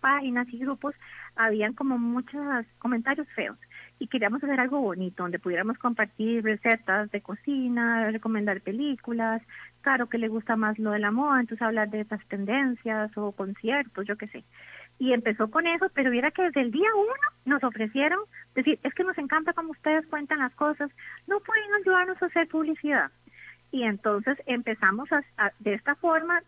[0.00, 0.94] páginas y grupos
[1.36, 3.56] habían como muchos comentarios feos.
[4.00, 9.42] Y queríamos hacer algo bonito, donde pudiéramos compartir recetas de cocina, recomendar películas.
[9.80, 13.30] Caro que le gusta más lo de la moda, entonces hablar de estas tendencias o
[13.30, 14.44] conciertos, yo qué sé.
[14.98, 17.12] Y empezó con eso, pero viera que desde el día uno
[17.44, 18.18] nos ofrecieron
[18.56, 20.90] decir, es que nos encanta cómo ustedes cuentan las cosas,
[21.28, 23.12] no pueden ayudarnos a hacer publicidad.
[23.70, 26.42] Y entonces empezamos a, a- de esta forma,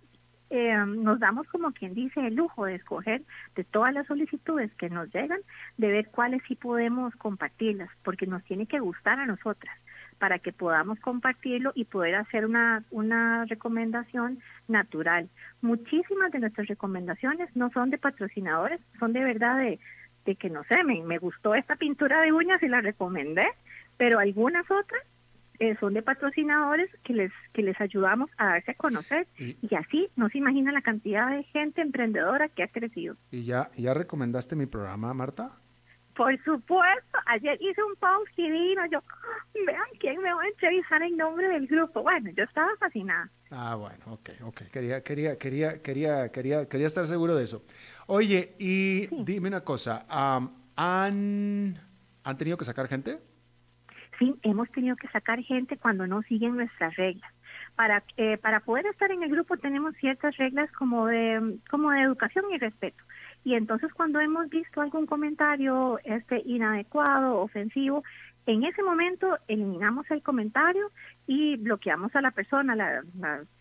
[0.51, 3.23] eh, nos damos como quien dice el lujo de escoger
[3.55, 5.41] de todas las solicitudes que nos llegan,
[5.77, 9.77] de ver cuáles sí podemos compartirlas, porque nos tiene que gustar a nosotras
[10.19, 15.31] para que podamos compartirlo y poder hacer una, una recomendación natural.
[15.63, 19.79] Muchísimas de nuestras recomendaciones no son de patrocinadores, son de verdad de,
[20.27, 23.47] de que no sé, me, me gustó esta pintura de uñas y la recomendé,
[23.97, 25.03] pero algunas otras
[25.61, 29.75] eh, son de patrocinadores que les que les ayudamos a darse a conocer Y- y
[29.77, 33.17] así no se imagina la cantidad de gente emprendedora que ha crecido.
[33.31, 35.53] ¿Y ya, ya recomendaste mi programa, Marta?
[36.17, 41.01] Por supuesto, ayer hice un post divino, yo, "Ah, vean quién me va a entrevistar
[41.03, 42.03] en nombre del grupo.
[42.03, 43.31] Bueno, yo estaba fascinada.
[43.51, 44.63] Ah, bueno, ok, ok.
[44.73, 47.63] Quería, quería, quería, quería, quería, quería estar seguro de eso.
[48.07, 51.77] Oye, y dime una cosa, am, ¿han,
[52.25, 53.19] ¿han tenido que sacar gente?
[54.21, 57.33] Sí, hemos tenido que sacar gente cuando no siguen nuestras reglas.
[57.75, 62.03] Para, eh, para poder estar en el grupo tenemos ciertas reglas como de, como de
[62.03, 63.03] educación y respeto.
[63.45, 68.05] Y entonces cuando hemos visto algún comentario este inadecuado, ofensivo,
[68.45, 70.91] en ese momento eliminamos el comentario
[71.27, 73.03] y bloqueamos a la persona, la,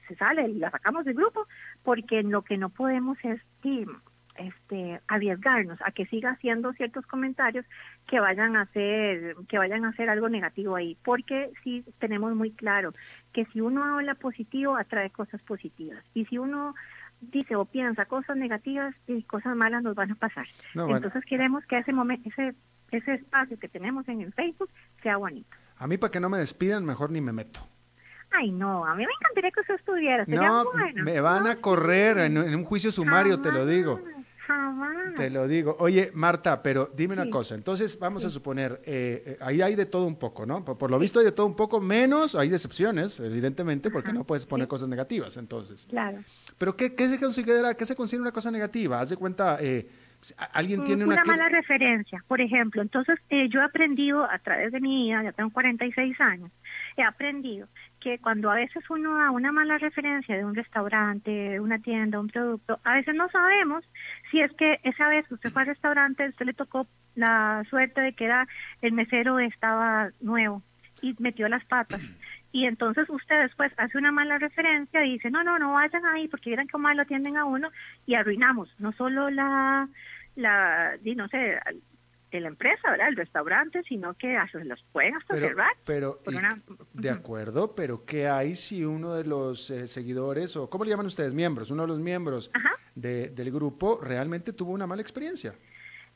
[0.09, 1.47] se sale, la sacamos del grupo,
[1.83, 3.39] porque lo que no podemos es
[4.39, 7.65] este, arriesgarnos a que siga haciendo ciertos comentarios
[8.07, 12.51] que vayan a hacer que vayan a hacer algo negativo ahí porque sí tenemos muy
[12.51, 12.93] claro
[13.33, 16.73] que si uno habla positivo atrae cosas positivas y si uno
[17.21, 20.97] dice o piensa cosas negativas y cosas malas nos van a pasar No, bueno.
[20.97, 22.55] entonces queremos que ese momento ese
[22.91, 24.69] ese espacio que tenemos en el Facebook
[25.03, 27.59] sea bonito A mí para que no me despidan, mejor ni me meto.
[28.31, 31.03] ay no a mí me encantaría que usted estuviera No, bueno.
[31.03, 33.99] me van a correr en, en un juicio sumario, te lo digo.
[34.49, 35.13] Jamás.
[35.15, 35.77] Te lo digo.
[35.79, 37.53] Oye, Marta, pero dime una cosa.
[37.53, 40.65] Entonces, vamos a suponer, eh, eh, ahí hay de todo un poco, ¿no?
[40.65, 44.23] Por, por lo visto hay de todo un poco, menos hay decepciones, evidentemente, porque no
[44.23, 45.85] puedes poner cosas negativas, entonces.
[45.87, 46.23] claro
[46.57, 48.99] Pero ¿qué, qué se considera, qué se considera una cosa negativa?
[48.99, 49.87] Haz de cuenta, eh,
[50.53, 52.81] alguien tiene una, mala referencia, por ejemplo.
[52.81, 56.51] Entonces, eh, yo he aprendido a través de mi vida, ya tengo 46 años,
[56.97, 57.67] he aprendido
[57.99, 62.19] que cuando a veces uno da una mala referencia de un restaurante, de una tienda,
[62.19, 63.83] un producto, a veces no sabemos
[64.31, 68.01] si es que esa vez que usted fue al restaurante, usted le tocó la suerte
[68.01, 68.47] de que era
[68.81, 70.63] el mesero estaba nuevo
[71.01, 72.01] y metió las patas.
[72.51, 76.27] Y entonces usted después hace una mala referencia y dice, no, no, no vayan ahí
[76.27, 77.69] porque vieran cómo mal lo atienden a uno
[78.05, 79.87] y arruinamos no solo la,
[80.35, 81.59] la no sé,
[82.31, 83.09] de la empresa, ¿verdad?
[83.09, 85.71] El restaurante, sino que hasta los pueden hasta pero, cerrar.
[85.85, 86.19] Pero,
[86.93, 91.07] de acuerdo, pero ¿qué hay si uno de los eh, seguidores, o ¿cómo le llaman
[91.07, 91.33] ustedes?
[91.33, 92.51] Miembros, uno de los miembros
[92.95, 95.53] de, del grupo realmente tuvo una mala experiencia?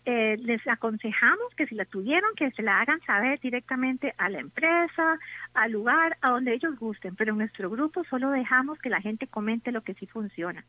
[0.05, 4.39] Eh, les aconsejamos que si la tuvieron, que se la hagan saber directamente a la
[4.39, 5.17] empresa,
[5.53, 9.27] al lugar, a donde ellos gusten, pero en nuestro grupo solo dejamos que la gente
[9.27, 10.65] comente lo que sí funciona.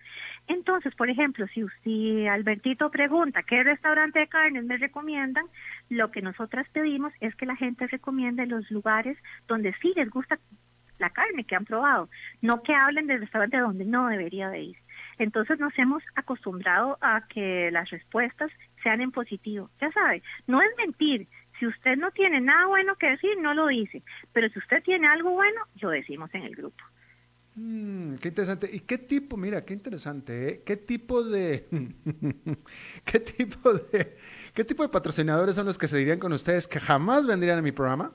[0.46, 5.46] Entonces, por ejemplo, si, usted, Albertito pregunta qué restaurante de carnes me recomiendan,
[5.88, 9.18] lo que nosotras pedimos es que la gente recomiende los lugares
[9.48, 10.38] donde sí les gusta
[10.98, 12.08] la carne que han probado,
[12.40, 14.76] no que hablen del restaurante donde no debería de ir.
[15.18, 18.50] Entonces nos hemos acostumbrado a que las respuestas
[18.84, 19.68] sean en positivo.
[19.80, 21.26] Ya sabe, no es mentir.
[21.58, 24.02] Si usted no tiene nada bueno que decir, no lo dice.
[24.32, 26.84] Pero si usted tiene algo bueno, lo decimos en el grupo.
[27.56, 28.68] Mm, qué interesante.
[28.72, 30.62] ¿Y qué tipo, mira, qué interesante, ¿eh?
[30.64, 31.66] ¿Qué tipo de,
[33.04, 34.16] qué tipo de,
[34.52, 37.62] qué tipo de patrocinadores son los que se dirían con ustedes que jamás vendrían a
[37.62, 38.12] mi programa?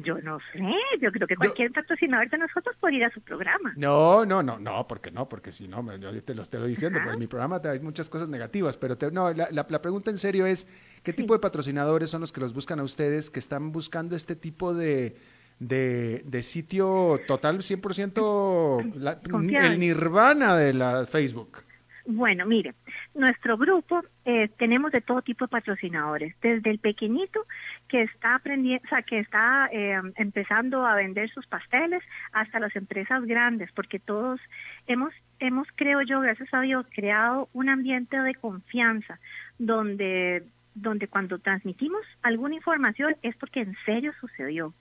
[0.00, 0.60] Yo no sé,
[1.02, 3.74] yo creo que cualquier patrocinador de nosotros puede ir a su programa.
[3.76, 7.12] No, no, no, no, porque no, porque si no, yo te lo estoy diciendo, porque
[7.12, 10.66] en mi programa hay muchas cosas negativas, pero no, la, la, pregunta en serio es,
[11.02, 14.34] ¿qué tipo de patrocinadores son los que los buscan a ustedes, que están buscando este
[14.34, 15.16] tipo de,
[15.58, 19.20] de, de sitio total 100% la,
[19.68, 21.64] el nirvana de la Facebook?
[22.06, 22.74] Bueno, mire,
[23.14, 27.46] nuestro grupo eh, tenemos de todo tipo de patrocinadores, desde el pequeñito
[27.88, 32.74] que está aprendiendo, o sea, que está eh, empezando a vender sus pasteles, hasta las
[32.74, 34.40] empresas grandes, porque todos
[34.86, 39.18] hemos, hemos, creo yo, gracias a Dios, creado un ambiente de confianza
[39.58, 40.44] donde,
[40.74, 44.72] donde cuando transmitimos alguna información es porque en serio sucedió.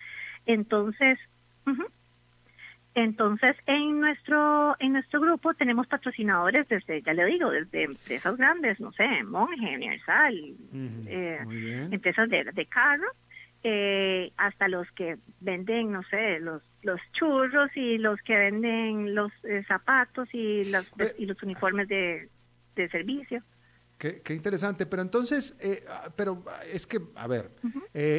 [0.45, 1.19] Entonces,
[2.93, 8.79] entonces, en nuestro en nuestro grupo tenemos patrocinadores desde, ya le digo, desde empresas grandes,
[8.81, 10.55] no sé, Monge, Universal,
[11.07, 11.39] eh,
[11.89, 13.07] empresas de, de carro,
[13.63, 19.31] eh, hasta los que venden, no sé, los los churros y los que venden los
[19.43, 20.85] eh, zapatos y los
[21.17, 22.27] y los uniformes de,
[22.75, 23.41] de servicio.
[23.97, 27.51] Qué, qué, interesante, pero entonces, ah, pero es que, a ver,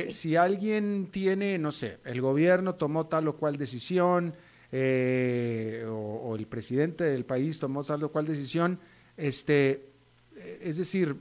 [0.09, 4.33] si alguien tiene, no sé, el gobierno tomó tal o cual decisión,
[4.73, 8.81] eh, o, el presidente del país tomó tal o cual decisión,
[9.17, 9.91] este,
[10.35, 11.15] eh, es decir,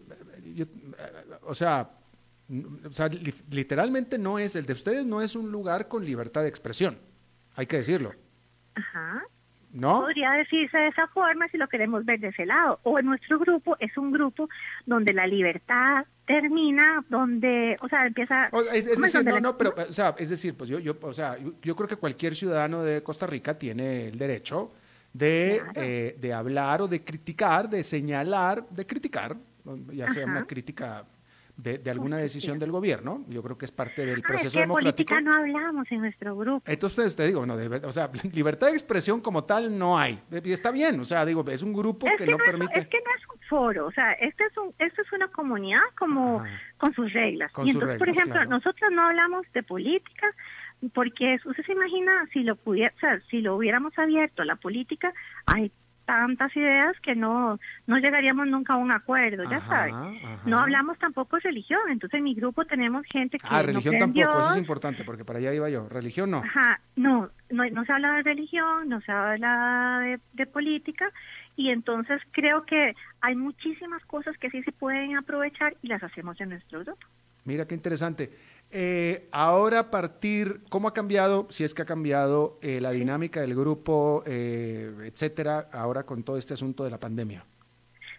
[1.44, 1.92] o sea,
[3.50, 6.98] literalmente no es, el de ustedes no es un lugar con libertad de expresión,
[7.56, 8.14] hay que decirlo.
[8.76, 9.24] Ajá.
[9.74, 10.02] ¿No?
[10.02, 12.82] Podría decirse de esa forma si lo queremos ver de ese lado.
[12.84, 14.50] O en nuestro grupo es un grupo
[14.86, 18.50] donde la libertad termina, donde, o sea, empieza...
[18.74, 21.76] es, decir, no, no, pero, o sea, es decir, pues yo, yo, o sea, yo,
[21.76, 24.72] creo que cualquier ciudadano de Costa Rica tiene el derecho
[25.12, 29.36] de, eh, de hablar o de criticar, de señalar, de criticar,
[29.92, 31.06] ya sea una crítica
[31.62, 33.24] de, alguna decisión del gobierno.
[33.28, 35.14] Yo creo que es parte del proceso ah, democrático.
[35.14, 36.64] política no hablamos en nuestro grupo.
[36.70, 40.20] Entonces te digo, no, o sea, libertad de expresión como tal no hay.
[40.44, 42.80] Y está bien, o sea, digo, es un grupo que, no, permite.
[42.80, 45.82] Es, que no es un foro, o sea, este es un, esto es una comunidad
[45.98, 46.44] como
[46.78, 47.52] con sus reglas.
[47.64, 50.28] y entonces, por ejemplo, nosotros no hablamos de política
[50.94, 55.14] porque usted se imagina si lo pudiera, o sea, si lo hubiéramos abierto la política,
[55.46, 55.72] hay
[56.06, 59.94] tantas ideas que no, no llegaríamos nunca a un acuerdo, ya sabes.
[60.46, 63.48] No hablamos tampoco de religión, entonces en mi grupo tenemos gente que...
[63.50, 65.88] Ah, religión tampoco, eso es importante, porque para allá iba yo.
[65.90, 66.38] Religión no.
[66.38, 71.12] Ajá, no, no, no se habla de religión, no se habla de, de política,
[71.56, 76.40] y entonces creo que hay muchísimas cosas que sí se pueden aprovechar y las hacemos
[76.42, 77.08] en nuestro grupo.
[77.46, 78.32] Mira qué interesante.
[78.74, 83.42] Eh, ahora a partir, ¿cómo ha cambiado, si es que ha cambiado eh, la dinámica
[83.42, 87.44] del grupo, eh, etcétera, ahora con todo este asunto de la pandemia?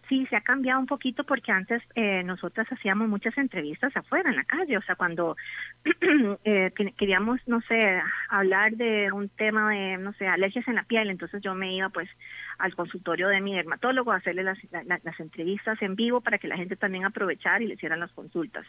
[0.09, 4.37] Sí, se ha cambiado un poquito porque antes eh, nosotras hacíamos muchas entrevistas afuera, en
[4.37, 5.37] la calle, o sea, cuando
[6.45, 11.09] eh, queríamos, no sé, hablar de un tema de, no sé, alergias en la piel,
[11.09, 12.11] entonces yo me iba pues
[12.59, 16.57] al consultorio de mi dermatólogo a hacerle las, las entrevistas en vivo para que la
[16.57, 18.67] gente también aprovechara y le hicieran las consultas.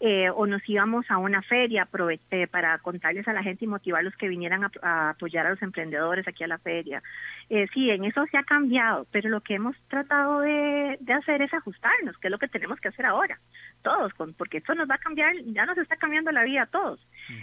[0.00, 1.88] Eh, o nos íbamos a una feria
[2.30, 6.26] eh, para contarles a la gente y motivarlos que vinieran a, apoyar a los emprendedores
[6.28, 7.02] aquí a la feria.
[7.48, 11.42] Eh, sí, en eso se ha cambiado, pero lo que hemos tratado de, de hacer
[11.42, 13.38] es ajustarnos, que es lo que tenemos que hacer ahora,
[13.82, 16.66] todos, con, porque esto nos va a cambiar, ya nos está cambiando la vida a
[16.66, 17.00] todos.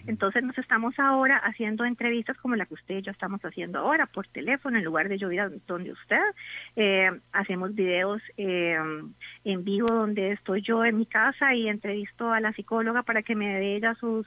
[0.08, 4.06] Entonces nos estamos ahora haciendo entrevistas como la que usted y yo estamos haciendo ahora,
[4.06, 6.22] por teléfono, en lugar de yo ir a donde usted.
[6.76, 8.78] Eh, hacemos videos eh,
[9.44, 13.36] en vivo donde estoy yo en mi casa y entrevisto a la psicóloga para que
[13.36, 14.26] me dé ella sus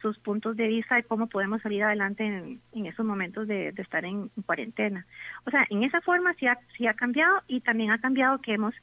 [0.00, 4.04] sus puntos de vista de cómo podemos salir adelante en, en esos momentos de, estar
[4.04, 5.06] en, cuarentena.
[5.44, 8.54] O sea, en esa forma sí ha, sí ha cambiado y también ha cambiado que
[8.54, 8.74] hemos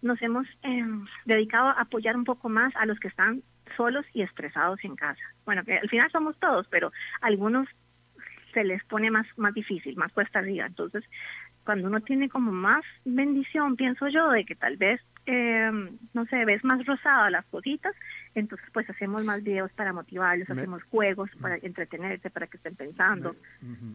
[0.00, 0.84] nos hemos eh,
[1.26, 3.42] dedicado a apoyar un poco más a los que están
[3.76, 5.22] solos y estresados en casa.
[5.44, 7.68] Bueno, que al final somos todos, pero algunos
[8.52, 10.66] se les pone más más difícil, más cuesta arriba.
[10.66, 11.04] Entonces,
[11.64, 15.70] cuando uno tiene como más bendición, pienso yo, de que tal vez, eh,
[16.12, 17.94] no sé, ves más rosada las cositas,
[18.34, 23.36] entonces pues hacemos más videos para motivarlos, hacemos juegos para entretenerse, para que estén pensando.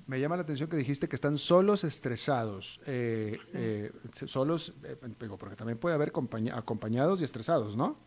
[0.06, 3.92] Me, llama la atención que dijiste que están solos estresados, eh, eh,
[4.26, 4.96] solos, eh,
[5.40, 6.12] porque también puede haber
[6.54, 7.98] acompañados y estresados, ¿no?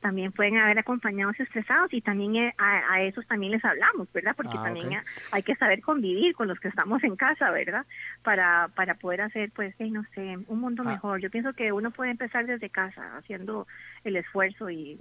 [0.00, 4.34] También pueden haber acompañados estresados y también eh, a, esos también les hablamos, ¿verdad?
[4.36, 4.90] Porque ah, también
[5.32, 7.86] hay que saber convivir con los que estamos en casa, ¿verdad?
[8.22, 10.90] Para, para poder hacer, pues, no sé, un mundo ah.
[10.90, 11.20] mejor.
[11.20, 13.66] Yo pienso que uno puede empezar desde casa haciendo
[14.04, 14.98] el esfuerzo y,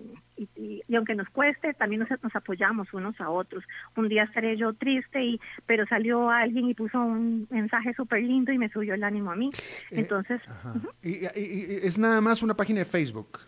[0.55, 3.63] y, aunque nos cueste, también nos, nos apoyamos unos a otros.
[3.95, 8.51] Un día estaré yo triste, y pero salió alguien y puso un mensaje súper lindo
[8.51, 9.49] y me subió el ánimo a mí.
[9.91, 10.41] Eh, Entonces...
[11.03, 13.39] y es nada más una página de Facebook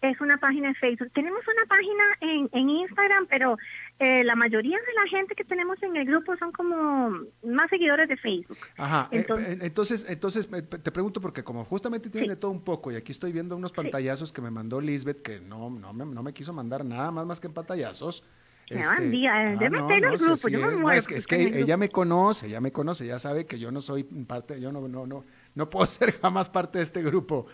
[0.00, 1.10] es una página de Facebook.
[1.12, 3.56] Tenemos una página en, en Instagram, pero
[3.98, 7.10] eh, la mayoría de la gente que tenemos en el grupo son como
[7.42, 8.58] más seguidores de Facebook.
[8.76, 9.26] Ajá, eh,
[9.60, 13.12] entonces, eh, entonces, te pregunto porque como justamente tiene de todo un poco y aquí
[13.12, 16.52] estoy viendo unos pantallazos que me mandó Lisbeth que no, no, me, no me quiso
[16.52, 18.24] mandar nada más más que en pantallazos.
[18.70, 18.86] Este,
[19.28, 23.06] ah, no, el grupo, yo me es, es que ella me conoce, ella me conoce,
[23.06, 25.24] ya sabe que yo no soy parte, yo no, no, no,
[25.54, 27.46] no puedo ser jamás parte de este grupo.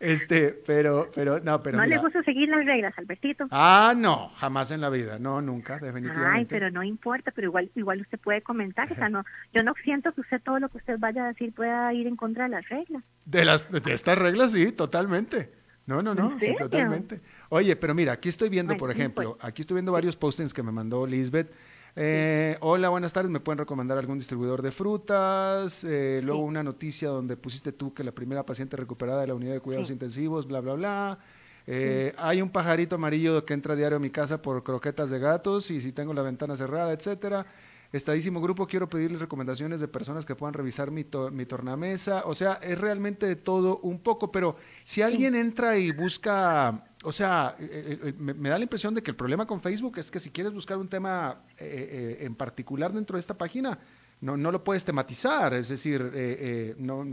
[0.00, 1.76] Este, pero, pero, no, pero.
[1.76, 3.46] No le gusta seguir las reglas, Albertito.
[3.50, 6.38] Ah, no, jamás en la vida, no, nunca, definitivamente.
[6.38, 9.74] Ay, pero no importa, pero igual, igual usted puede comentar, o sea, no, yo no
[9.84, 12.50] siento que usted todo lo que usted vaya a decir pueda ir en contra de
[12.50, 13.04] las reglas.
[13.26, 15.52] De las, de estas reglas, sí, totalmente.
[15.84, 17.20] No, no, no, sí, totalmente.
[17.48, 19.44] Oye, pero mira, aquí estoy viendo, por ejemplo, pues.
[19.44, 21.52] aquí estoy viendo varios postings que me mandó Lisbeth
[21.96, 23.30] eh, hola, buenas tardes.
[23.30, 25.84] ¿Me pueden recomendar algún distribuidor de frutas?
[25.84, 29.54] Eh, luego una noticia donde pusiste tú que la primera paciente recuperada de la unidad
[29.54, 31.18] de cuidados intensivos, bla, bla, bla.
[31.66, 35.70] Eh, hay un pajarito amarillo que entra diario a mi casa por croquetas de gatos
[35.70, 37.46] y si tengo la ventana cerrada, etcétera.
[37.92, 42.22] Estadísimo grupo, quiero pedirles recomendaciones de personas que puedan revisar mi, mi tornamesa.
[42.24, 47.12] O sea, es realmente de todo un poco, pero si alguien entra y busca o
[47.12, 50.10] sea, eh, eh, eh, me, da la impresión de que el problema con Facebook es
[50.10, 53.78] que si quieres buscar un tema en particular dentro de esta página,
[54.20, 57.06] no, no lo puedes tematizar, es decir, no,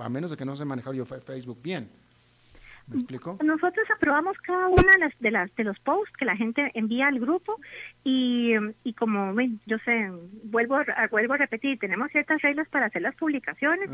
[0.00, 1.90] a, menos de que no se maneje yo Facebook bien.
[2.88, 3.38] ¿Me explico?
[3.42, 7.06] Nosotros aprobamos cada una de las, de las de los posts que la gente envía
[7.06, 7.60] al grupo
[8.02, 9.34] y, y como
[9.66, 10.10] yo sé,
[10.44, 13.88] vuelvo a, vuelvo a repetir, tenemos ciertas reglas para hacer las publicaciones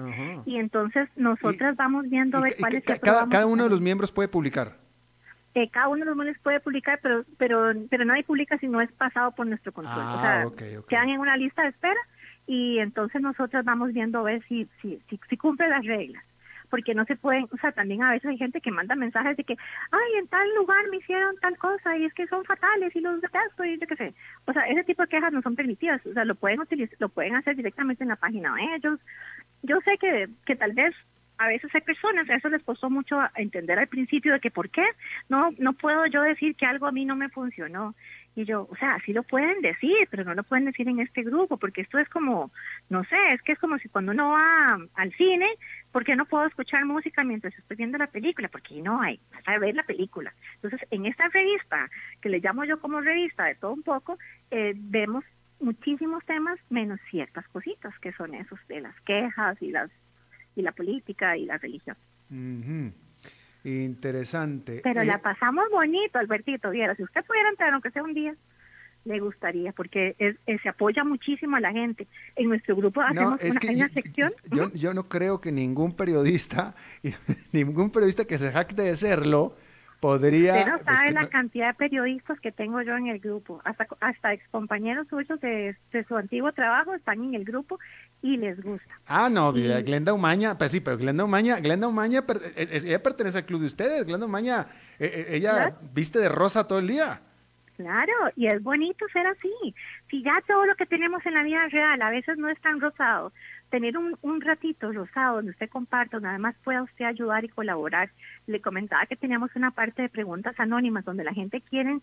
[0.47, 4.29] y entonces nosotras vamos viendo a ver cuáles cada, cada uno de los miembros puede
[4.29, 4.88] publicar
[5.67, 8.91] cada uno de los móviles puede publicar, pero pero pero nadie publica si no es
[8.93, 9.99] pasado por nuestro control.
[9.99, 10.47] o sea, ah,
[10.89, 12.01] quedan en una lista de espera
[12.49, 16.25] y entonces nosotros vamos viendo a ver si, si, si, cumple las reglas.
[16.71, 19.45] Porque no se pueden, o sea, también a veces hay gente que manda mensajes de
[19.45, 19.57] que,
[19.91, 23.21] ay, en tal lugar me hicieron tal cosa y es que son fatales y los
[23.21, 24.15] detesto y yo qué sé.
[24.47, 26.05] O sea, ese tipo de quejas no son permitidas.
[26.07, 29.01] O sea, lo pueden utilizar, lo pueden hacer directamente en la página de ellos.
[29.63, 30.95] Yo sé que, que tal vez
[31.39, 34.71] a veces hay personas, a eso les costó mucho entender al principio de que por
[34.71, 34.85] qué
[35.29, 37.95] no no puedo yo decir que algo a mí no me funcionó.
[38.35, 41.25] Y yo, o sea, sí lo pueden decir, pero no lo pueden decir en este
[41.25, 42.53] grupo, porque esto es como,
[42.89, 45.49] no sé, es que es como si cuando uno va al cine,
[45.91, 48.49] ¿por qué no puedo escuchar música mientras estoy viendo la película?
[48.49, 50.33] Porque no hay, a ver la película.
[50.63, 54.19] Entonces, en esta revista, que le llamo yo como revista de todo un poco,
[54.53, 55.25] eh, vemos
[55.61, 59.91] muchísimos temas menos ciertas cositas que son esos de las quejas y las
[60.59, 61.97] y la política y la religión.
[63.65, 64.81] Interesante.
[64.83, 68.35] Pero la eh, pasamos bonito, Albertito, viera, si usted pudiera entrar, aunque sea un día,
[69.05, 72.07] le gustaría, porque se apoya muchísimo a la gente.
[72.37, 74.33] En nuestro grupo hacemos una, sección.
[74.51, 76.75] Yo, yo, no creo que ningún periodista,
[77.53, 79.57] ningún periodista que se jacte de serlo,
[80.01, 80.59] podría...
[80.59, 83.61] Usted no sabe la cantidad de periodistas que tengo yo en el grupo.
[83.65, 87.79] Hasta, hasta excompañeros suyos de, su antiguo trabajo están en el grupo
[88.23, 88.99] y les gusta.
[89.07, 92.25] Ah, no, Glenda Umaña, pues sí, pero Glenda Umaña, Glenda Umaña,
[92.57, 94.05] e, e, ella pertenece al club de ustedes.
[94.05, 94.67] Glenda Umaña,
[94.99, 97.21] ella viste de rosa todo el día.
[97.79, 99.75] Claro, y es bonito ser así.
[100.11, 102.81] Si ya todo lo que tenemos en la vida real a veces no es tan
[102.81, 103.33] rosado,
[103.71, 108.11] tener un, un ratito rosado donde usted comparta, donde además pueda usted ayudar y colaborar.
[108.47, 112.01] Le comentaba que teníamos una parte de preguntas anónimas donde la gente quiere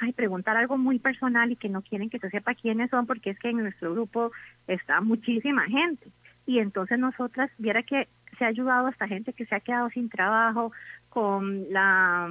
[0.00, 3.30] ay, preguntar algo muy personal y que no quieren que se sepa quiénes son porque
[3.30, 4.32] es que en nuestro grupo
[4.66, 6.10] está muchísima gente.
[6.46, 8.08] Y entonces nosotras, viera que
[8.38, 10.72] se ha ayudado a esta gente que se ha quedado sin trabajo,
[11.10, 12.28] con la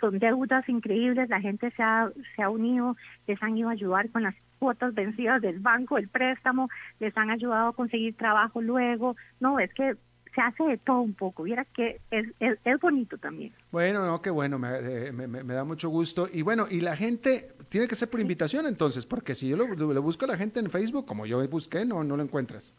[0.00, 2.96] con deudas increíbles, la gente se ha, se ha unido,
[3.26, 6.68] les han ido a ayudar con las cuotas vencidas del banco, el préstamo,
[7.00, 9.16] les han ayudado a conseguir trabajo luego.
[9.40, 9.96] No, es que
[10.36, 11.44] se hace de todo un poco.
[11.44, 13.52] Viera que es, es, bonito también.
[13.72, 16.28] Bueno, no, qué bueno, eh, me, me, da mucho gusto.
[16.30, 19.66] Y bueno, y la gente tiene que ser por invitación entonces, porque si yo lo,
[19.66, 22.74] lo busco a la gente en Facebook, como yo busqué, no, no lo encuentras.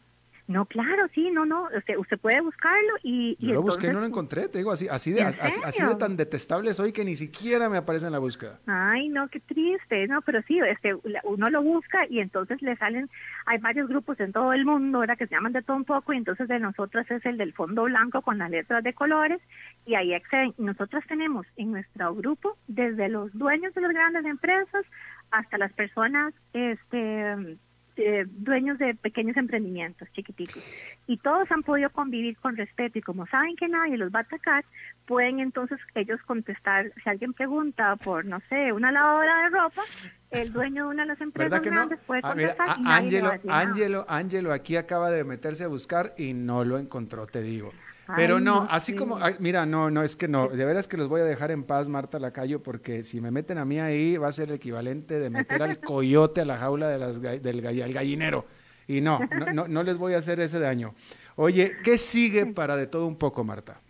[0.48, 3.36] No, claro, sí, no, no, usted, usted puede buscarlo y...
[3.38, 6.16] Yo lo busqué y no lo encontré, te digo, así, así, de, así, de tan
[6.16, 8.58] detestable soy que ni siquiera me aparece en la búsqueda.
[8.66, 10.94] Ay, no, qué triste, no, pero sí, este,
[11.24, 13.10] uno lo busca y entonces le salen,
[13.44, 16.14] hay varios grupos en todo el mundo, ¿verdad?, que se llaman de todo un poco
[16.14, 19.42] y entonces de nosotros es el del fondo blanco con las letras de colores
[19.84, 20.54] y ahí acceden.
[20.56, 24.86] Nosotros tenemos en nuestro grupo desde los dueños de las grandes empresas
[25.30, 27.58] hasta las personas, este
[27.98, 30.62] eh, dueños de pequeños emprendimientos chiquiticos.
[31.06, 34.22] Y todos han podido convivir con respeto y como saben que nadie los va a
[34.22, 34.64] atacar,
[35.06, 39.82] pueden entonces ellos contestar, si alguien pregunta por, no sé, una lavadora de ropa,
[40.30, 42.68] el dueño de una de las empresas grandes puede ah, contestar.
[42.84, 47.72] Angelo, Angelo, Angelo aquí acaba de meterse a buscar y no lo encontró, te digo.
[48.16, 51.20] Pero no, así como, mira, no, no, es que no, de veras que los voy
[51.20, 54.32] a dejar en paz, Marta Lacayo, porque si me meten a mí ahí va a
[54.32, 58.46] ser el equivalente de meter al coyote a la jaula de las, del gallinero.
[58.86, 59.20] Y no,
[59.52, 60.94] no, no, les voy a hacer ese daño.
[61.36, 63.80] Oye, ¿qué sigue para de todo un poco, Marta?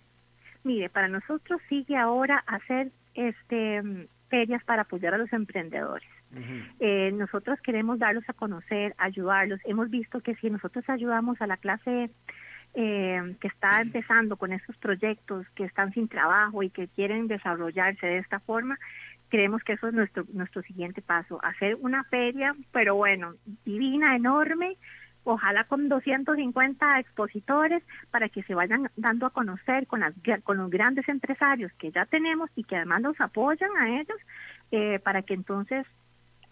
[0.65, 6.09] Mire, para nosotros sigue ahora hacer este ferias para apoyar a los emprendedores.
[6.81, 9.61] Eh, nosotros queremos darlos a conocer, ayudarlos.
[9.65, 12.11] Hemos visto que si nosotros ayudamos a la clase
[12.75, 18.07] eh, que está empezando con estos proyectos, que están sin trabajo y que quieren desarrollarse
[18.07, 18.79] de esta forma,
[19.29, 24.77] creemos que eso es nuestro, nuestro siguiente paso, hacer una feria, pero bueno, divina, enorme,
[25.25, 30.71] ojalá con 250 expositores para que se vayan dando a conocer con, las, con los
[30.71, 34.19] grandes empresarios que ya tenemos y que además nos apoyan a ellos,
[34.71, 35.87] eh, para que entonces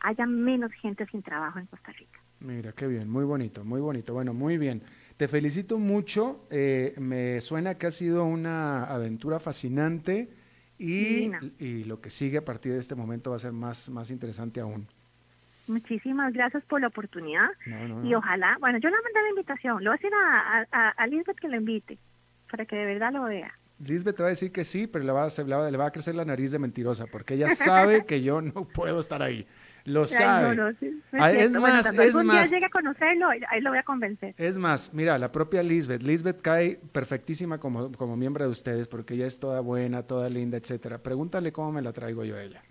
[0.01, 2.21] haya menos gente sin trabajo en Costa Rica.
[2.41, 4.13] Mira, qué bien, muy bonito, muy bonito.
[4.13, 4.83] Bueno, muy bien.
[5.17, 6.47] Te felicito mucho.
[6.51, 10.29] Eh, me suena que ha sido una aventura fascinante
[10.79, 14.11] y, y, lo que sigue a partir de este momento va a ser más, más
[14.11, 14.87] interesante aún.
[15.69, 17.49] Muchísimas gracias por la oportunidad
[18.05, 21.07] y ojalá, bueno, yo le mandé la invitación, le voy a decir a, a, a
[21.09, 21.99] Lisbeth que lo invite
[22.49, 23.53] para que de verdad lo vea.
[23.79, 26.15] Lisbeth te va a decir que sí, pero le va, a, le va a crecer
[26.15, 29.47] la nariz de mentirosa porque ella sabe que yo no puedo estar ahí.
[29.87, 30.75] Lo sabe.
[31.13, 32.51] es, más, es más.
[32.51, 34.35] llegue a conocerlo, ahí lo voy a convencer.
[34.37, 36.03] Es más, mira, la propia Lisbeth.
[36.03, 40.59] Lisbeth cae perfectísima como, como miembro de ustedes porque ella es toda buena, toda linda,
[40.59, 40.99] etcétera.
[40.99, 42.63] Pregúntale cómo me la traigo yo a ella.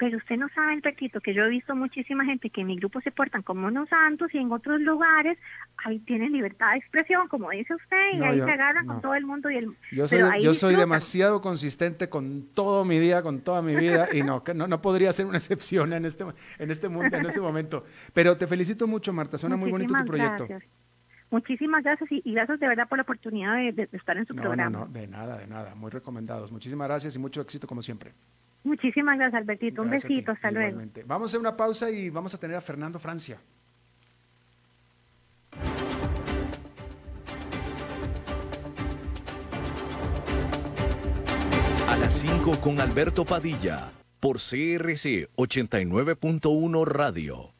[0.00, 2.76] Pero usted no sabe, el Petito, que yo he visto muchísima gente que en mi
[2.76, 5.36] grupo se portan como unos santos y en otros lugares
[5.84, 9.26] ahí tienen libertad de expresión, como dice usted, y ahí se agarran con todo el
[9.26, 9.50] mundo.
[9.50, 13.76] y el Yo soy, yo soy demasiado consistente con todo mi día, con toda mi
[13.76, 16.24] vida, y no, no, no podría ser una excepción en este,
[16.58, 17.84] en este mundo, en este momento.
[18.14, 20.48] Pero te felicito mucho, Marta, suena muy bonito tu proyecto.
[21.30, 24.70] Muchísimas gracias y, gracias de verdad por la oportunidad de, estar en su programa.
[24.70, 26.50] No, no, de nada, de nada, muy recomendados.
[26.50, 28.14] Muchísimas gracias y mucho éxito como siempre.
[28.62, 29.82] Muchísimas gracias, Albertito.
[29.82, 30.80] Un besito, hasta luego.
[31.06, 33.38] Vamos a hacer una pausa y vamos a tener a Fernando Francia.
[41.88, 47.59] A las 5 con Alberto Padilla, por CRC 89.1 Radio.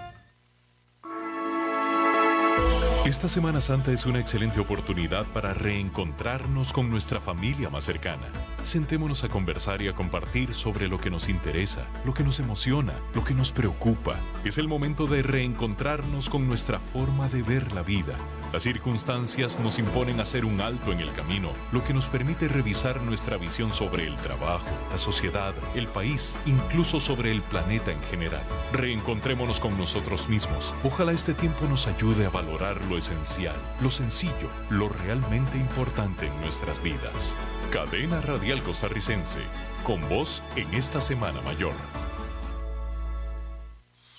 [3.05, 8.27] Esta Semana Santa es una excelente oportunidad para reencontrarnos con nuestra familia más cercana.
[8.61, 12.93] Sentémonos a conversar y a compartir sobre lo que nos interesa, lo que nos emociona,
[13.15, 14.17] lo que nos preocupa.
[14.45, 18.13] Es el momento de reencontrarnos con nuestra forma de ver la vida.
[18.51, 23.01] Las circunstancias nos imponen hacer un alto en el camino, lo que nos permite revisar
[23.01, 28.43] nuestra visión sobre el trabajo, la sociedad, el país, incluso sobre el planeta en general.
[28.73, 30.75] Reencontrémonos con nosotros mismos.
[30.83, 36.41] Ojalá este tiempo nos ayude a valorar lo esencial, lo sencillo, lo realmente importante en
[36.41, 37.37] nuestras vidas.
[37.71, 39.39] Cadena Radial Costarricense,
[39.85, 41.75] con vos en esta Semana Mayor.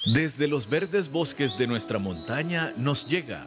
[0.05, 3.47] Desde los verdes bosques de nuestra montaña nos llega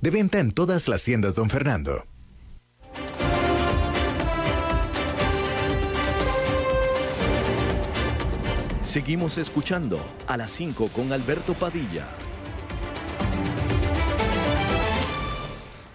[0.00, 2.06] De venta en todas las tiendas, don Fernando.
[8.80, 9.98] Seguimos escuchando
[10.28, 12.06] a las 5 con Alberto Padilla.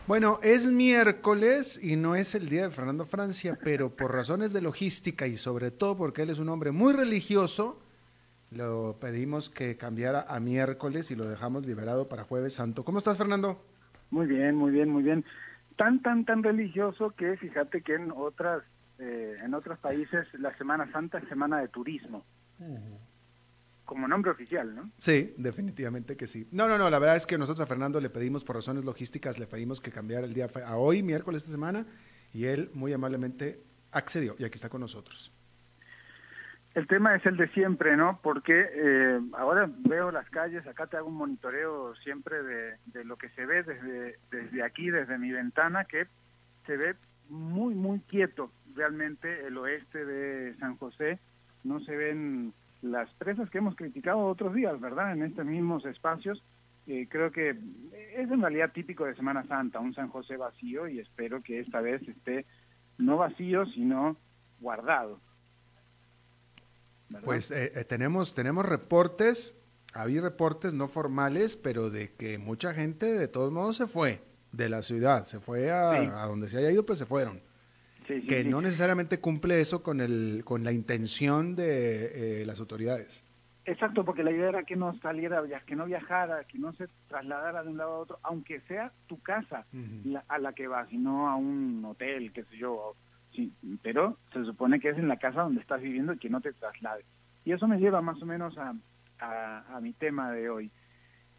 [0.05, 4.61] Bueno, es miércoles y no es el día de Fernando Francia, pero por razones de
[4.61, 7.80] logística y sobre todo porque él es un hombre muy religioso,
[8.51, 12.83] lo pedimos que cambiara a miércoles y lo dejamos liberado para jueves santo.
[12.83, 13.63] ¿Cómo estás, Fernando?
[14.11, 15.25] Muy bien, muy bien, muy bien.
[15.77, 18.61] Tan, tan, tan religioso que fíjate que en otras,
[18.99, 22.25] eh, en otros países la Semana Santa es Semana de Turismo.
[23.85, 24.91] Como nombre oficial, ¿no?
[24.97, 26.47] Sí, definitivamente que sí.
[26.51, 29.39] No, no, no, la verdad es que nosotros a Fernando le pedimos por razones logísticas,
[29.39, 31.85] le pedimos que cambiara el día a hoy, miércoles esta semana,
[32.33, 35.31] y él muy amablemente accedió y aquí está con nosotros.
[36.74, 38.19] El tema es el de siempre, ¿no?
[38.24, 43.30] Porque eh, ahora veo las calles, acá te hago un monitoreo siempre de, lo que
[43.30, 46.07] se ve desde, desde aquí, desde mi ventana, que
[46.65, 46.95] se ve
[47.28, 51.19] muy, muy quieto realmente el oeste de San José.
[51.65, 55.11] No se ven las presas que hemos criticado otros días, ¿verdad?
[55.11, 56.41] En estos mismos espacios.
[56.88, 60.99] Eh, creo que es en realidad típico de Semana Santa, un San José vacío y
[60.99, 62.45] espero que esta vez esté
[62.97, 64.17] no vacío, sino
[64.59, 65.19] guardado.
[67.24, 69.55] Pues eh, eh, tenemos, tenemos reportes,
[69.93, 74.70] había reportes no formales, pero de que mucha gente de todos modos se fue de
[74.70, 77.41] la ciudad, se fue a, donde se haya ido, pues se fueron.
[78.05, 83.24] que no necesariamente cumple eso con, el, con la intención de eh, las autoridades.
[83.64, 87.64] Exacto, porque la idea era que no saliera, que no viajara, que no se trasladara
[87.64, 89.66] de un lado a otro, aunque sea tu casa
[90.28, 92.95] a la que vas, y no a un hotel, qué sé yo,
[93.34, 96.41] sí, pero se supone que es en la casa donde estás viviendo y que no
[96.41, 97.05] te traslades.
[97.43, 98.73] Y eso me lleva más o menos a,
[99.19, 100.71] a, mi tema de hoy.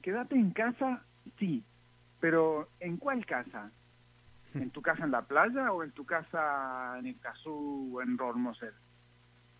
[0.02, 1.04] Quédate en casa,
[1.38, 1.64] sí,
[2.20, 3.70] pero ¿en cuál casa?
[4.54, 8.74] ¿En tu casa en la playa o en tu casa en Escazú o en Rormoser?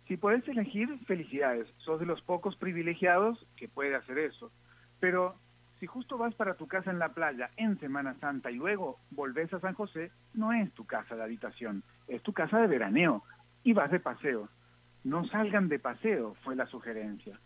[0.07, 1.67] Si puedes elegir, felicidades.
[1.79, 4.53] Sos de los pocos privilegiados que puede hacer eso.
[5.01, 5.37] Pero
[5.81, 9.53] si justo vas para tu casa en la playa en Semana Santa y luego volvés
[9.53, 13.23] a San José, no es tu casa de habitación, es tu casa de veraneo
[13.65, 14.49] y vas de paseo.
[15.05, 17.39] No salgan de paseo, fue la sugerencia.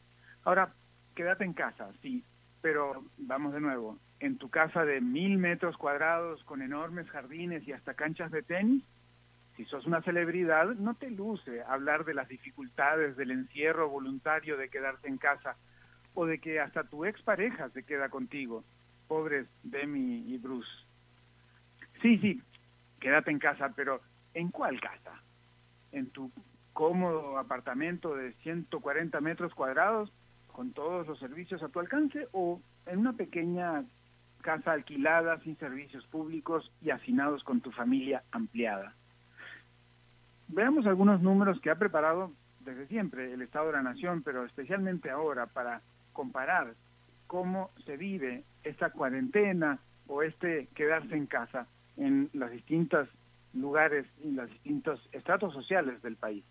[0.44, 0.72] Ahora,
[1.14, 2.24] quédate en casa, sí,
[2.61, 7.72] pero vamos de nuevo, en tu casa de mil metros cuadrados con enormes jardines y
[7.72, 8.82] hasta canchas de tenis,
[9.57, 14.68] si sos una celebridad, no te luce hablar de las dificultades del encierro voluntario de
[14.68, 15.57] quedarte en casa
[16.12, 18.64] o de que hasta tu expareja se queda contigo.
[19.09, 20.68] Pobres Demi y Bruce.
[22.02, 22.42] Sí, sí,
[23.00, 24.02] quédate en casa, pero
[24.37, 25.22] ¿en cuál casa?
[25.93, 26.30] ¿En tu
[26.74, 30.12] cómodo apartamento de 140 metros cuadrados
[30.49, 33.84] con todos los servicios a tu alcance o en una pequeña
[34.43, 38.95] casa alquilada sin servicios públicos y hacinados con tu familia ampliada?
[40.49, 42.30] Veamos algunos números que ha preparado
[42.61, 45.80] desde siempre el Estado de la Nación, pero especialmente ahora para
[46.12, 46.74] comparar
[47.26, 51.66] cómo se vive esta cuarentena o este quedarse en casa
[51.97, 53.09] en los distintos
[53.57, 56.44] lugares y los distintos estratos sociales del país.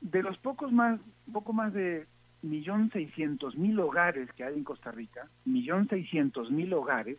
[0.00, 1.00] De los pocos más,
[1.32, 2.06] poco más de
[2.42, 7.18] millón seiscientos mil hogares que hay en Costa Rica, millón seiscientos mil hogares,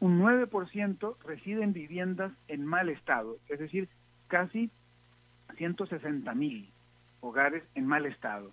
[0.00, 3.88] un 9% reside en viviendas en mal estado, es decir,
[4.28, 4.70] casi
[5.56, 6.70] 160 mil
[7.20, 8.50] hogares en mal estado,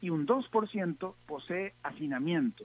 [0.00, 2.64] y un 2% posee hacinamiento.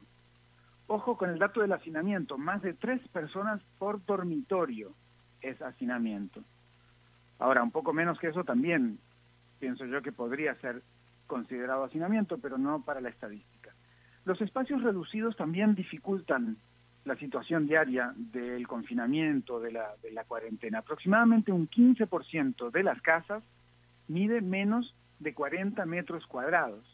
[0.87, 4.93] Ojo con el dato del hacinamiento, más de tres personas por dormitorio
[5.41, 6.41] es hacinamiento.
[7.41, 8.99] Ahora, un poco menos que eso también
[9.59, 10.83] pienso yo que podría ser
[11.25, 13.73] considerado hacinamiento, pero no para la estadística.
[14.25, 16.57] Los espacios reducidos también dificultan
[17.03, 20.79] la situación diaria del confinamiento, de la, de la cuarentena.
[20.79, 23.41] Aproximadamente un 15% de las casas
[24.07, 26.85] mide menos de 40 metros cuadrados,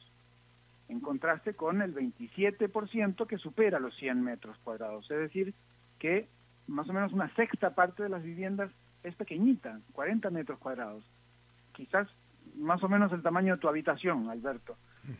[0.87, 5.11] en contraste con el 27% que supera los 100 metros cuadrados.
[5.11, 5.53] Es decir,
[5.99, 6.29] que
[6.67, 8.71] más o menos una sexta parte de las viviendas
[9.07, 11.03] es pequeñita, 40 metros cuadrados.
[11.73, 12.07] Quizás
[12.55, 14.77] más o menos el tamaño de tu habitación, Alberto.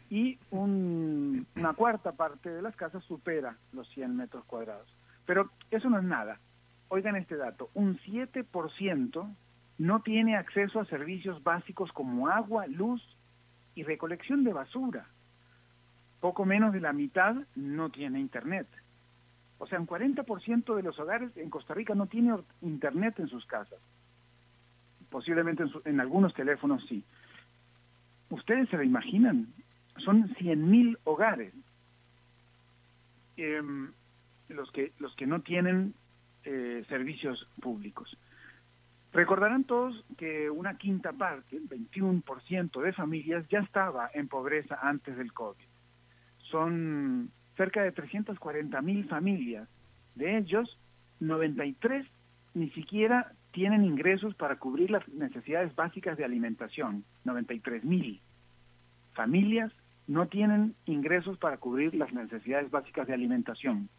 [0.09, 4.87] Y una cuarta parte de las casas supera los 100 metros cuadrados.
[5.25, 6.39] Pero eso no es nada.
[6.89, 9.35] Oigan este dato, un 7%
[9.77, 13.01] no tiene acceso a servicios básicos como agua, luz
[13.75, 15.05] y recolección de basura.
[16.19, 18.67] Poco menos de la mitad no tiene internet.
[19.59, 23.45] O sea, un 40% de los hogares en Costa Rica no tiene internet en sus
[23.45, 23.79] casas.
[25.09, 27.03] Posiblemente en, algunos teléfonos sí.
[28.29, 29.47] ¿Ustedes se lo imaginan?
[29.97, 31.53] Son 100.000 hogares
[33.37, 33.91] em,
[34.49, 35.93] los, que, los que no tienen
[36.43, 38.15] eh, servicios públicos.
[39.13, 45.17] Recordarán todos que una quinta parte, el 21% de familias, ya estaba en pobreza antes
[45.17, 45.65] del COVID.
[46.51, 49.67] Son cerca de 340 mil familias.
[50.15, 50.77] De ellos,
[51.19, 52.07] 93
[52.53, 57.03] ni siquiera tienen ingresos para cubrir las necesidades básicas de alimentación.
[57.25, 58.21] 93 mil
[59.13, 59.73] familias
[60.07, 63.89] no tienen ingresos para cubrir las necesidades básicas de alimentación.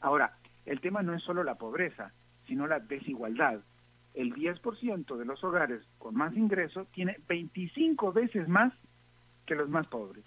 [0.00, 2.12] Ahora, el tema no es solo la pobreza,
[2.46, 3.60] sino la desigualdad.
[4.14, 8.72] El 10% de los hogares con más ingresos tiene 25 veces más
[9.46, 10.24] que los más pobres.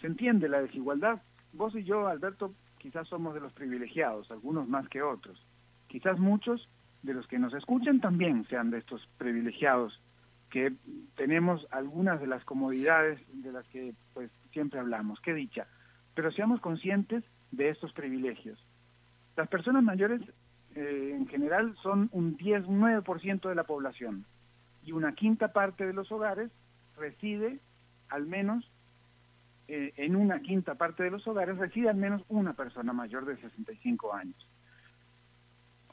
[0.00, 1.20] ¿Se entiende la desigualdad?
[1.52, 5.40] Vos y yo, Alberto, quizás somos de los privilegiados, algunos más que otros.
[5.88, 6.68] Quizás muchos
[7.02, 10.00] de los que nos escuchan también sean de estos privilegiados,
[10.50, 10.72] que
[11.16, 15.66] tenemos algunas de las comodidades de las que pues siempre hablamos, qué dicha.
[16.14, 18.58] Pero seamos conscientes de estos privilegios.
[19.36, 20.20] Las personas mayores
[20.74, 24.26] eh, en general son un 10, un 9% de la población
[24.84, 26.50] y una quinta parte de los hogares
[26.96, 27.58] reside
[28.08, 28.70] al menos
[29.74, 33.38] eh, en una quinta parte de los hogares reside al menos una persona mayor de
[33.38, 34.36] 65 años.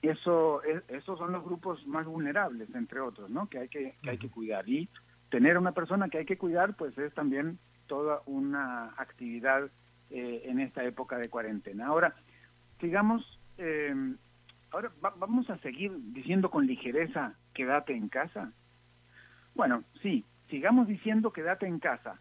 [0.01, 3.47] Eso, esos son los grupos más vulnerables, entre otros, ¿no?
[3.47, 4.67] Que hay que, que hay que cuidar.
[4.67, 4.89] Y
[5.29, 7.57] tener una persona que hay que cuidar, pues es también
[7.87, 9.69] toda una actividad
[10.09, 11.87] eh, en esta época de cuarentena.
[11.87, 12.15] Ahora,
[12.81, 13.95] sigamos, eh,
[14.71, 18.51] ahora vamos a seguir diciendo con ligereza, quédate en casa.
[19.55, 22.19] Bueno, sí, sigamos diciendo quédate en casa,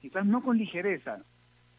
[0.00, 1.20] quizás no con ligereza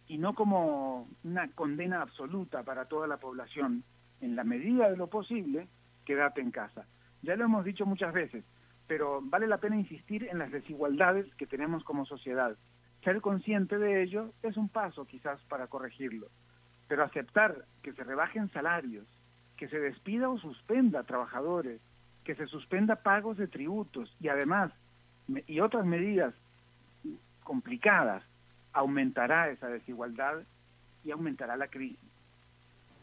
[0.07, 3.83] y no como una condena absoluta para toda la población,
[4.21, 5.67] en la medida de lo posible,
[6.05, 6.85] quédate en casa.
[7.21, 8.43] Ya lo hemos dicho muchas veces,
[8.87, 12.57] pero vale la pena insistir en las desigualdades que tenemos como sociedad.
[13.03, 16.27] Ser consciente de ello es un paso quizás para corregirlo,
[16.87, 19.05] pero aceptar que se rebajen salarios,
[19.57, 21.81] que se despida o suspenda trabajadores,
[22.23, 24.71] que se suspenda pagos de tributos y además
[25.47, 26.33] y otras medidas
[27.49, 28.21] complicadas,
[28.73, 30.43] aumentará esa desigualdad
[31.03, 31.97] y aumentará la crisis.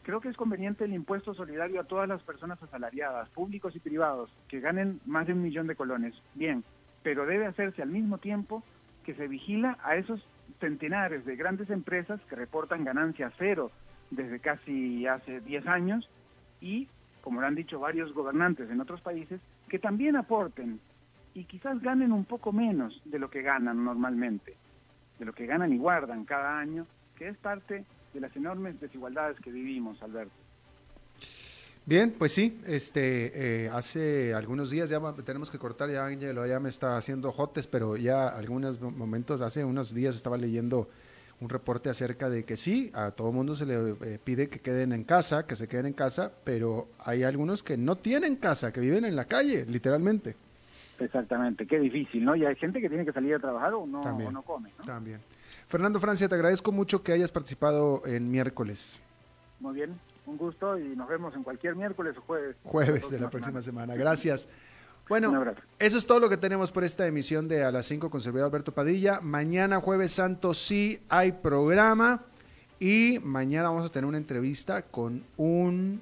[0.03, 4.31] Creo que es conveniente el impuesto solidario a todas las personas asalariadas, públicos y privados,
[4.47, 6.13] que ganen más de un millón de colones.
[6.33, 6.63] Bien,
[7.03, 8.63] pero debe hacerse al mismo tiempo
[9.03, 10.25] que se vigila a esos
[10.61, 13.69] centenares de grandes empresas que reportan ganancias cero
[14.11, 16.09] desde casi hace 10 años
[16.61, 16.87] y,
[17.21, 20.79] como lo han dicho varios gobernantes en otros países, que también aporten
[21.37, 24.57] y quizás ganen un poco menos de lo que ganan normalmente,
[25.19, 29.39] de lo que ganan y guardan cada año, que es parte de las enormes desigualdades
[29.39, 30.33] que vivimos, Alberto.
[31.85, 36.59] Bien, pues sí, este, eh, hace algunos días ya tenemos que cortar, ya Ángelo ya
[36.59, 40.89] me está haciendo jotes, pero ya algunos momentos, hace unos días estaba leyendo
[41.39, 44.91] un reporte acerca de que sí, a todo mundo se le eh, pide que queden
[44.91, 48.79] en casa, que se queden en casa, pero hay algunos que no tienen casa, que
[48.79, 50.46] viven en la calle, literalmente.
[50.99, 52.35] Exactamente, qué difícil, ¿no?
[52.35, 54.83] Y hay gente que tiene que salir a trabajar o no, o no come, ¿no?
[54.83, 55.19] También.
[55.67, 58.99] Fernando Francia, te agradezco mucho que hayas participado en miércoles.
[59.59, 62.55] Muy bien, un gusto y nos vemos en cualquier miércoles o jueves.
[62.63, 63.95] Jueves de la próxima semana.
[63.95, 64.47] Gracias.
[65.09, 68.19] Bueno, eso es todo lo que tenemos por esta emisión de A las 5 con
[68.19, 69.21] servidor Alberto Padilla.
[69.21, 72.23] Mañana, jueves santo, sí hay programa.
[72.77, 76.01] Y mañana vamos a tener una entrevista con un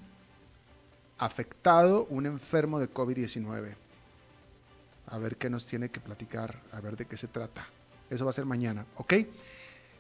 [1.17, 3.75] afectado, un enfermo de COVID-19.
[5.07, 7.67] A ver qué nos tiene que platicar, a ver de qué se trata.
[8.09, 9.13] Eso va a ser mañana, ¿ok?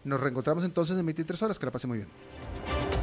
[0.03, 1.59] Nos reencontramos entonces en 23 horas.
[1.59, 2.94] Que la pase muy bien.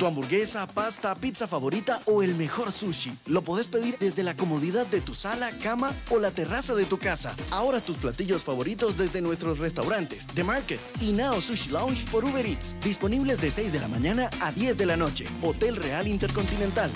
[0.00, 3.12] Tu hamburguesa, pasta, pizza favorita o el mejor sushi.
[3.26, 6.96] Lo podés pedir desde la comodidad de tu sala, cama o la terraza de tu
[6.96, 7.36] casa.
[7.50, 12.46] Ahora tus platillos favoritos desde nuestros restaurantes, The Market y Now Sushi Lounge por Uber
[12.46, 12.74] Eats.
[12.82, 15.26] Disponibles de 6 de la mañana a 10 de la noche.
[15.42, 16.90] Hotel Real Intercontinental.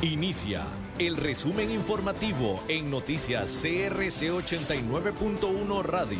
[0.00, 0.64] Inicia
[0.98, 6.18] el resumen informativo en noticias CRC 89.1 Radio.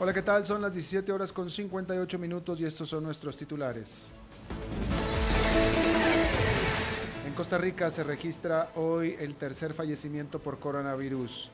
[0.00, 0.46] Hola, ¿qué tal?
[0.46, 4.10] Son las 17 horas con 58 minutos y estos son nuestros titulares.
[7.26, 11.50] En Costa Rica se registra hoy el tercer fallecimiento por coronavirus.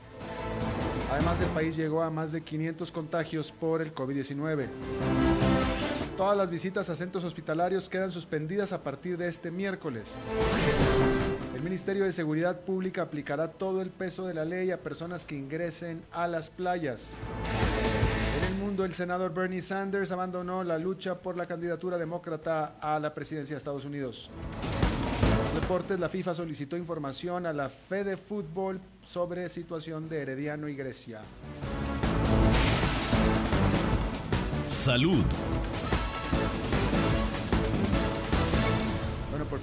[1.11, 4.67] Además, el país llegó a más de 500 contagios por el COVID-19.
[6.15, 10.17] Todas las visitas a centros hospitalarios quedan suspendidas a partir de este miércoles.
[11.59, 15.35] El Ministerio de Seguridad Pública aplicará todo el peso de la ley a personas que
[15.35, 17.17] ingresen a las playas.
[18.37, 22.97] En el mundo, el senador Bernie Sanders abandonó la lucha por la candidatura demócrata a
[22.97, 24.29] la presidencia de Estados Unidos.
[25.53, 31.19] deportes, la FIFA solicitó información a la Fede Fútbol sobre situación de Herediano y Grecia.
[34.65, 35.25] Salud.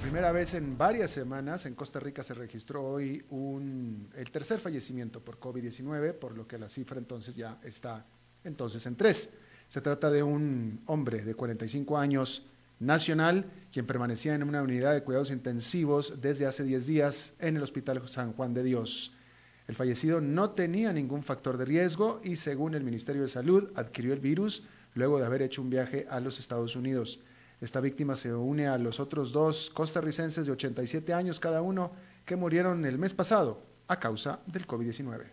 [0.07, 5.19] Primera vez en varias semanas en Costa Rica se registró hoy un, el tercer fallecimiento
[5.19, 8.05] por COVID-19, por lo que la cifra entonces ya está
[8.45, 9.33] entonces en tres.
[9.67, 12.45] Se trata de un hombre de 45 años
[12.79, 17.63] nacional, quien permanecía en una unidad de cuidados intensivos desde hace 10 días en el
[17.63, 19.13] Hospital San Juan de Dios.
[19.67, 24.13] El fallecido no tenía ningún factor de riesgo y según el Ministerio de Salud adquirió
[24.13, 27.19] el virus luego de haber hecho un viaje a los Estados Unidos.
[27.59, 31.91] Esta víctima se une a los otros dos costarricenses de 87 años cada uno
[32.23, 35.25] que murieron el mes pasado a causa del COVID-19.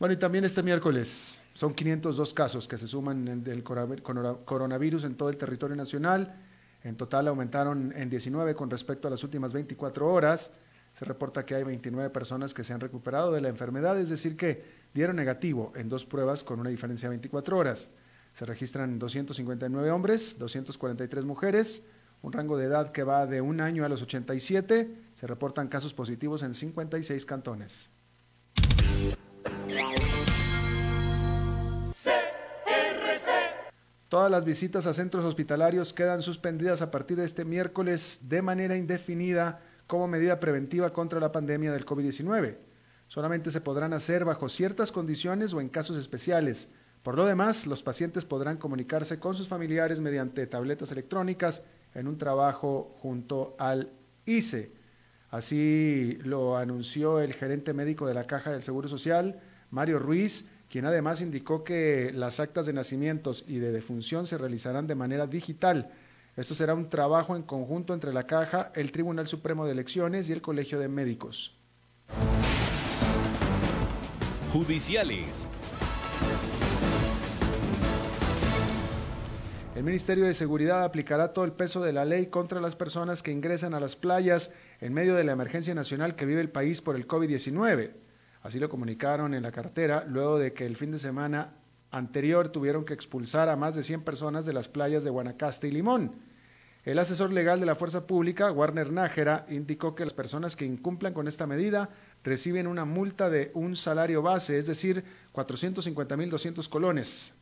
[0.00, 5.28] Bueno, y también este miércoles son 502 casos que se suman del coronavirus en todo
[5.28, 6.34] el territorio nacional.
[6.82, 10.50] En total aumentaron en 19 con respecto a las últimas 24 horas.
[10.92, 14.36] Se reporta que hay 29 personas que se han recuperado de la enfermedad, es decir,
[14.36, 14.62] que
[14.92, 17.88] dieron negativo en dos pruebas con una diferencia de 24 horas.
[18.34, 21.84] Se registran 259 hombres, 243 mujeres,
[22.20, 24.94] un rango de edad que va de un año a los 87.
[25.14, 27.90] Se reportan casos positivos en 56 cantones.
[34.08, 38.76] Todas las visitas a centros hospitalarios quedan suspendidas a partir de este miércoles de manera
[38.76, 39.60] indefinida
[39.92, 42.56] como medida preventiva contra la pandemia del COVID-19
[43.08, 46.70] solamente se podrán hacer bajo ciertas condiciones o en casos especiales.
[47.02, 51.62] Por lo demás, los pacientes podrán comunicarse con sus familiares mediante tabletas electrónicas
[51.94, 53.90] en un trabajo junto al
[54.24, 54.72] ICE.
[55.30, 60.86] Así lo anunció el gerente médico de la Caja del Seguro Social, Mario Ruiz, quien
[60.86, 65.90] además indicó que las actas de nacimientos y de defunción se realizarán de manera digital.
[66.34, 70.32] Esto será un trabajo en conjunto entre la Caja, el Tribunal Supremo de Elecciones y
[70.32, 71.58] el Colegio de Médicos.
[74.50, 75.46] Judiciales.
[79.74, 83.30] El Ministerio de Seguridad aplicará todo el peso de la ley contra las personas que
[83.30, 86.96] ingresan a las playas en medio de la emergencia nacional que vive el país por
[86.96, 87.92] el COVID-19.
[88.40, 91.56] Así lo comunicaron en la cartera luego de que el fin de semana
[91.92, 95.70] anterior tuvieron que expulsar a más de 100 personas de las playas de Guanacaste y
[95.70, 96.16] Limón.
[96.84, 101.14] El asesor legal de la Fuerza Pública, Warner Nájera, indicó que las personas que incumplan
[101.14, 101.90] con esta medida
[102.24, 107.34] reciben una multa de un salario base, es decir, 450.200 colones.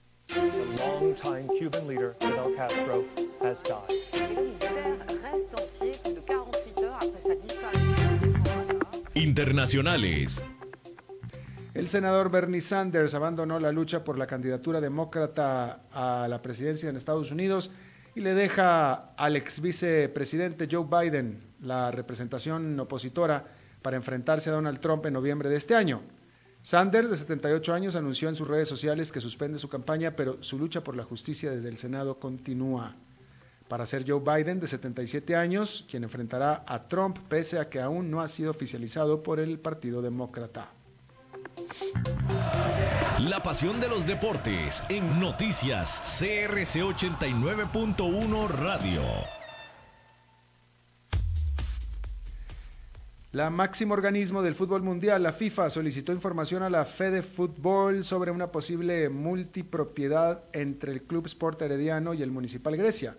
[9.15, 10.43] Internacionales.
[11.81, 16.97] El senador Bernie Sanders abandonó la lucha por la candidatura demócrata a la presidencia en
[16.97, 17.71] Estados Unidos
[18.15, 23.47] y le deja al ex vicepresidente Joe Biden la representación opositora
[23.81, 26.03] para enfrentarse a Donald Trump en noviembre de este año.
[26.61, 30.59] Sanders, de 78 años, anunció en sus redes sociales que suspende su campaña, pero su
[30.59, 32.95] lucha por la justicia desde el Senado continúa.
[33.69, 38.11] Para ser Joe Biden, de 77 años, quien enfrentará a Trump pese a que aún
[38.11, 40.73] no ha sido oficializado por el Partido Demócrata.
[43.21, 49.03] La pasión de los deportes en noticias CRC 89.1 Radio.
[53.33, 58.33] La máximo organismo del fútbol mundial, la FIFA, solicitó información a la Fede Fútbol sobre
[58.33, 63.17] una posible multipropiedad entre el Club Sport Herediano y el Municipal Grecia.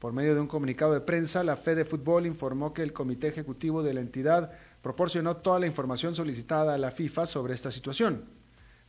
[0.00, 3.82] Por medio de un comunicado de prensa, la Fede Fútbol informó que el comité ejecutivo
[3.82, 4.52] de la entidad
[4.82, 8.24] proporcionó toda la información solicitada a la FIFA sobre esta situación.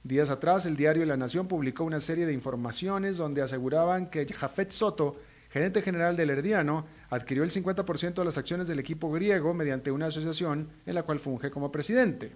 [0.04, 4.72] Días atrás, el diario La Nación publicó una serie de informaciones donde aseguraban que Jafet
[4.72, 5.18] Soto,
[5.50, 10.08] gerente general del Herediano, adquirió el 50% de las acciones del equipo griego mediante una
[10.08, 12.32] asociación en la cual funge como presidente.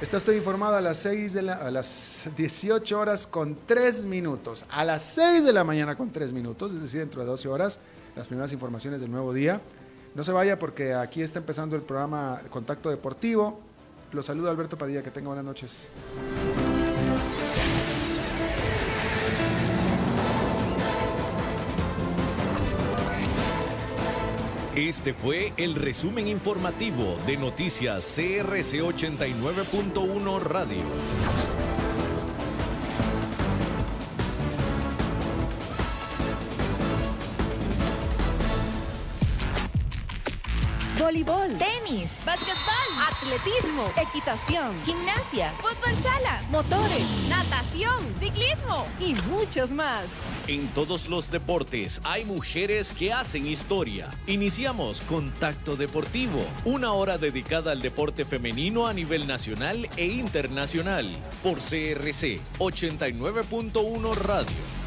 [0.00, 4.64] Está estoy informado a las, 6 de la, a las 18 horas con 3 minutos.
[4.70, 7.78] A las 6 de la mañana con 3 minutos, es decir, dentro de 12 horas,
[8.16, 9.60] las primeras informaciones del nuevo día.
[10.14, 13.60] No se vaya porque aquí está empezando el programa Contacto Deportivo.
[14.12, 15.88] Los saluda Alberto Padilla, que tenga buenas noches.
[24.76, 31.71] Este fue el resumen informativo de Noticias CRC 89.1 Radio.
[41.12, 50.06] Voleibol, tenis, básquetbol, atletismo, equitación, gimnasia, fútbol sala, motores, natación, ciclismo y muchos más.
[50.48, 54.08] En todos los deportes hay mujeres que hacen historia.
[54.26, 61.58] Iniciamos Contacto Deportivo, una hora dedicada al deporte femenino a nivel nacional e internacional, por
[61.58, 64.81] CRC 89.1 Radio.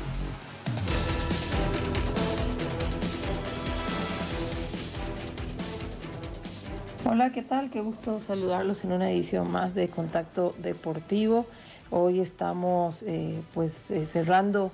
[7.08, 7.70] Hola, ¿qué tal?
[7.70, 11.46] Qué gusto saludarlos en una edición más de Contacto Deportivo.
[11.92, 14.72] Hoy estamos eh, pues eh, cerrando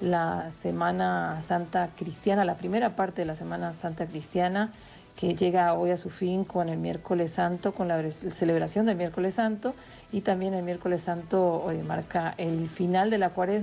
[0.00, 4.72] la Semana Santa Cristiana, la primera parte de la Semana Santa Cristiana
[5.14, 9.34] que llega hoy a su fin con el miércoles santo, con la celebración del miércoles
[9.34, 9.74] santo
[10.10, 13.62] y también el miércoles santo hoy marca el final de la cuaresma.